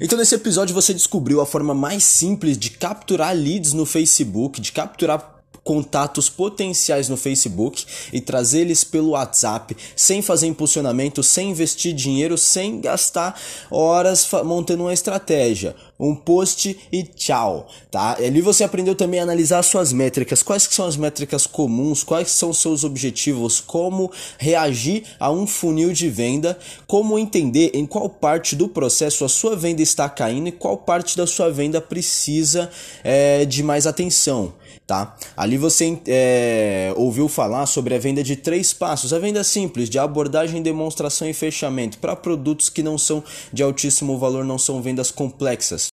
Então 0.00 0.16
nesse 0.16 0.34
episódio 0.34 0.74
você 0.74 0.94
descobriu 0.94 1.42
a 1.42 1.46
forma 1.46 1.74
mais 1.74 2.02
simples 2.02 2.56
de 2.56 2.70
capturar 2.70 3.34
leads 3.34 3.74
no 3.74 3.84
Facebook, 3.84 4.58
de 4.58 4.72
capturar 4.72 5.37
contatos 5.68 6.30
potenciais 6.30 7.10
no 7.10 7.16
Facebook 7.18 7.84
e 8.10 8.22
trazer 8.22 8.60
eles 8.60 8.84
pelo 8.84 9.10
WhatsApp, 9.10 9.76
sem 9.94 10.22
fazer 10.22 10.46
impulsionamento, 10.46 11.22
sem 11.22 11.50
investir 11.50 11.92
dinheiro, 11.92 12.38
sem 12.38 12.80
gastar 12.80 13.38
horas 13.70 14.26
montando 14.46 14.84
uma 14.84 14.94
estratégia. 14.94 15.76
Um 16.00 16.14
post 16.14 16.74
e 16.90 17.02
tchau, 17.02 17.68
tá? 17.90 18.16
Ali 18.16 18.40
você 18.40 18.64
aprendeu 18.64 18.94
também 18.94 19.20
a 19.20 19.24
analisar 19.24 19.62
suas 19.62 19.92
métricas, 19.92 20.42
quais 20.42 20.62
são 20.62 20.86
as 20.86 20.96
métricas 20.96 21.46
comuns, 21.46 22.02
quais 22.02 22.30
são 22.30 22.48
os 22.48 22.62
seus 22.62 22.82
objetivos, 22.82 23.60
como 23.60 24.10
reagir 24.38 25.02
a 25.20 25.30
um 25.30 25.46
funil 25.46 25.92
de 25.92 26.08
venda, 26.08 26.58
como 26.86 27.18
entender 27.18 27.72
em 27.74 27.84
qual 27.84 28.08
parte 28.08 28.56
do 28.56 28.68
processo 28.68 29.22
a 29.22 29.28
sua 29.28 29.54
venda 29.54 29.82
está 29.82 30.08
caindo 30.08 30.48
e 30.48 30.52
qual 30.52 30.78
parte 30.78 31.14
da 31.14 31.26
sua 31.26 31.50
venda 31.50 31.78
precisa 31.78 32.70
é, 33.04 33.44
de 33.44 33.62
mais 33.62 33.86
atenção 33.86 34.54
tá? 34.88 35.14
Ali 35.36 35.58
você 35.58 36.00
é, 36.06 36.94
ouviu 36.96 37.28
falar 37.28 37.66
sobre 37.66 37.94
a 37.94 37.98
venda 37.98 38.24
de 38.24 38.34
três 38.34 38.72
passos, 38.72 39.12
a 39.12 39.18
venda 39.18 39.44
simples 39.44 39.90
de 39.90 39.98
abordagem, 39.98 40.62
demonstração 40.62 41.28
e 41.28 41.34
fechamento 41.34 41.98
para 41.98 42.16
produtos 42.16 42.70
que 42.70 42.82
não 42.82 42.96
são 42.96 43.22
de 43.52 43.62
altíssimo 43.62 44.18
valor, 44.18 44.46
não 44.46 44.58
são 44.58 44.80
vendas 44.80 45.10
complexas. 45.10 45.88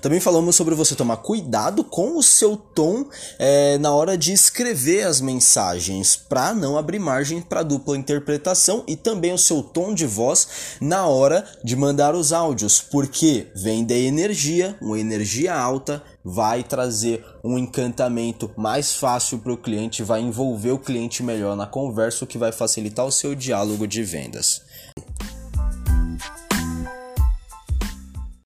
Também 0.00 0.18
falamos 0.18 0.56
sobre 0.56 0.74
você 0.74 0.96
tomar 0.96 1.18
cuidado 1.18 1.84
com 1.84 2.16
o 2.16 2.22
seu 2.22 2.56
tom 2.56 3.06
é, 3.38 3.78
na 3.78 3.92
hora 3.92 4.18
de 4.18 4.32
escrever 4.32 5.06
as 5.06 5.20
mensagens, 5.20 6.16
para 6.16 6.52
não 6.52 6.76
abrir 6.76 6.98
margem 6.98 7.40
para 7.40 7.62
dupla 7.62 7.96
interpretação 7.96 8.82
e 8.88 8.96
também 8.96 9.32
o 9.32 9.38
seu 9.38 9.62
tom 9.62 9.94
de 9.94 10.04
voz 10.04 10.48
na 10.80 11.06
hora 11.06 11.44
de 11.62 11.76
mandar 11.76 12.16
os 12.16 12.32
áudios, 12.32 12.80
porque 12.80 13.46
vem 13.54 13.86
energia, 13.88 14.76
uma 14.80 14.98
energia 14.98 15.54
alta 15.54 16.02
vai 16.28 16.62
trazer 16.62 17.24
um 17.42 17.56
encantamento 17.56 18.50
mais 18.54 18.94
fácil 18.94 19.38
para 19.38 19.52
o 19.52 19.56
cliente, 19.56 20.02
vai 20.02 20.20
envolver 20.20 20.72
o 20.72 20.78
cliente 20.78 21.22
melhor 21.22 21.56
na 21.56 21.66
conversa, 21.66 22.24
o 22.24 22.28
que 22.28 22.36
vai 22.36 22.52
facilitar 22.52 23.06
o 23.06 23.10
seu 23.10 23.34
diálogo 23.34 23.86
de 23.86 24.02
vendas. 24.02 24.60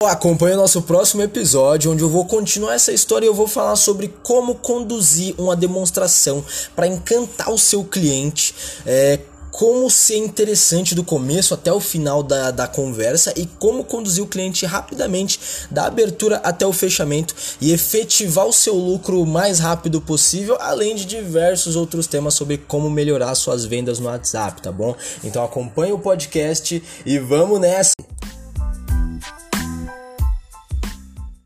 Acompanhe 0.03 0.55
o 0.55 0.57
nosso 0.57 0.81
próximo 0.81 1.21
episódio, 1.21 1.91
onde 1.91 2.03
eu 2.03 2.09
vou 2.09 2.25
continuar 2.25 2.73
essa 2.73 2.91
história 2.91 3.25
e 3.25 3.29
eu 3.29 3.33
vou 3.33 3.47
falar 3.47 3.77
sobre 3.77 4.09
como 4.23 4.55
conduzir 4.55 5.35
uma 5.37 5.55
demonstração 5.55 6.43
para 6.75 6.87
encantar 6.87 7.49
o 7.49 7.57
seu 7.57 7.83
cliente, 7.83 8.53
é, 8.85 9.19
como 9.59 9.89
ser 9.89 10.15
interessante 10.15 10.95
do 10.95 11.03
começo 11.03 11.53
até 11.53 11.69
o 11.69 11.81
final 11.81 12.23
da, 12.23 12.49
da 12.49 12.65
conversa 12.65 13.33
e 13.35 13.45
como 13.45 13.83
conduzir 13.83 14.23
o 14.23 14.27
cliente 14.27 14.65
rapidamente 14.65 15.37
da 15.69 15.85
abertura 15.85 16.37
até 16.45 16.65
o 16.65 16.71
fechamento 16.71 17.35
e 17.59 17.73
efetivar 17.73 18.45
o 18.45 18.53
seu 18.53 18.73
lucro 18.73 19.21
o 19.21 19.27
mais 19.27 19.59
rápido 19.59 19.99
possível, 19.99 20.55
além 20.61 20.95
de 20.95 21.03
diversos 21.03 21.75
outros 21.75 22.07
temas 22.07 22.35
sobre 22.35 22.57
como 22.57 22.89
melhorar 22.89 23.35
suas 23.35 23.65
vendas 23.65 23.99
no 23.99 24.07
WhatsApp, 24.07 24.61
tá 24.61 24.71
bom? 24.71 24.95
Então 25.25 25.43
acompanhe 25.43 25.91
o 25.91 25.99
podcast 25.99 26.81
e 27.05 27.19
vamos 27.19 27.59
nessa! 27.59 27.91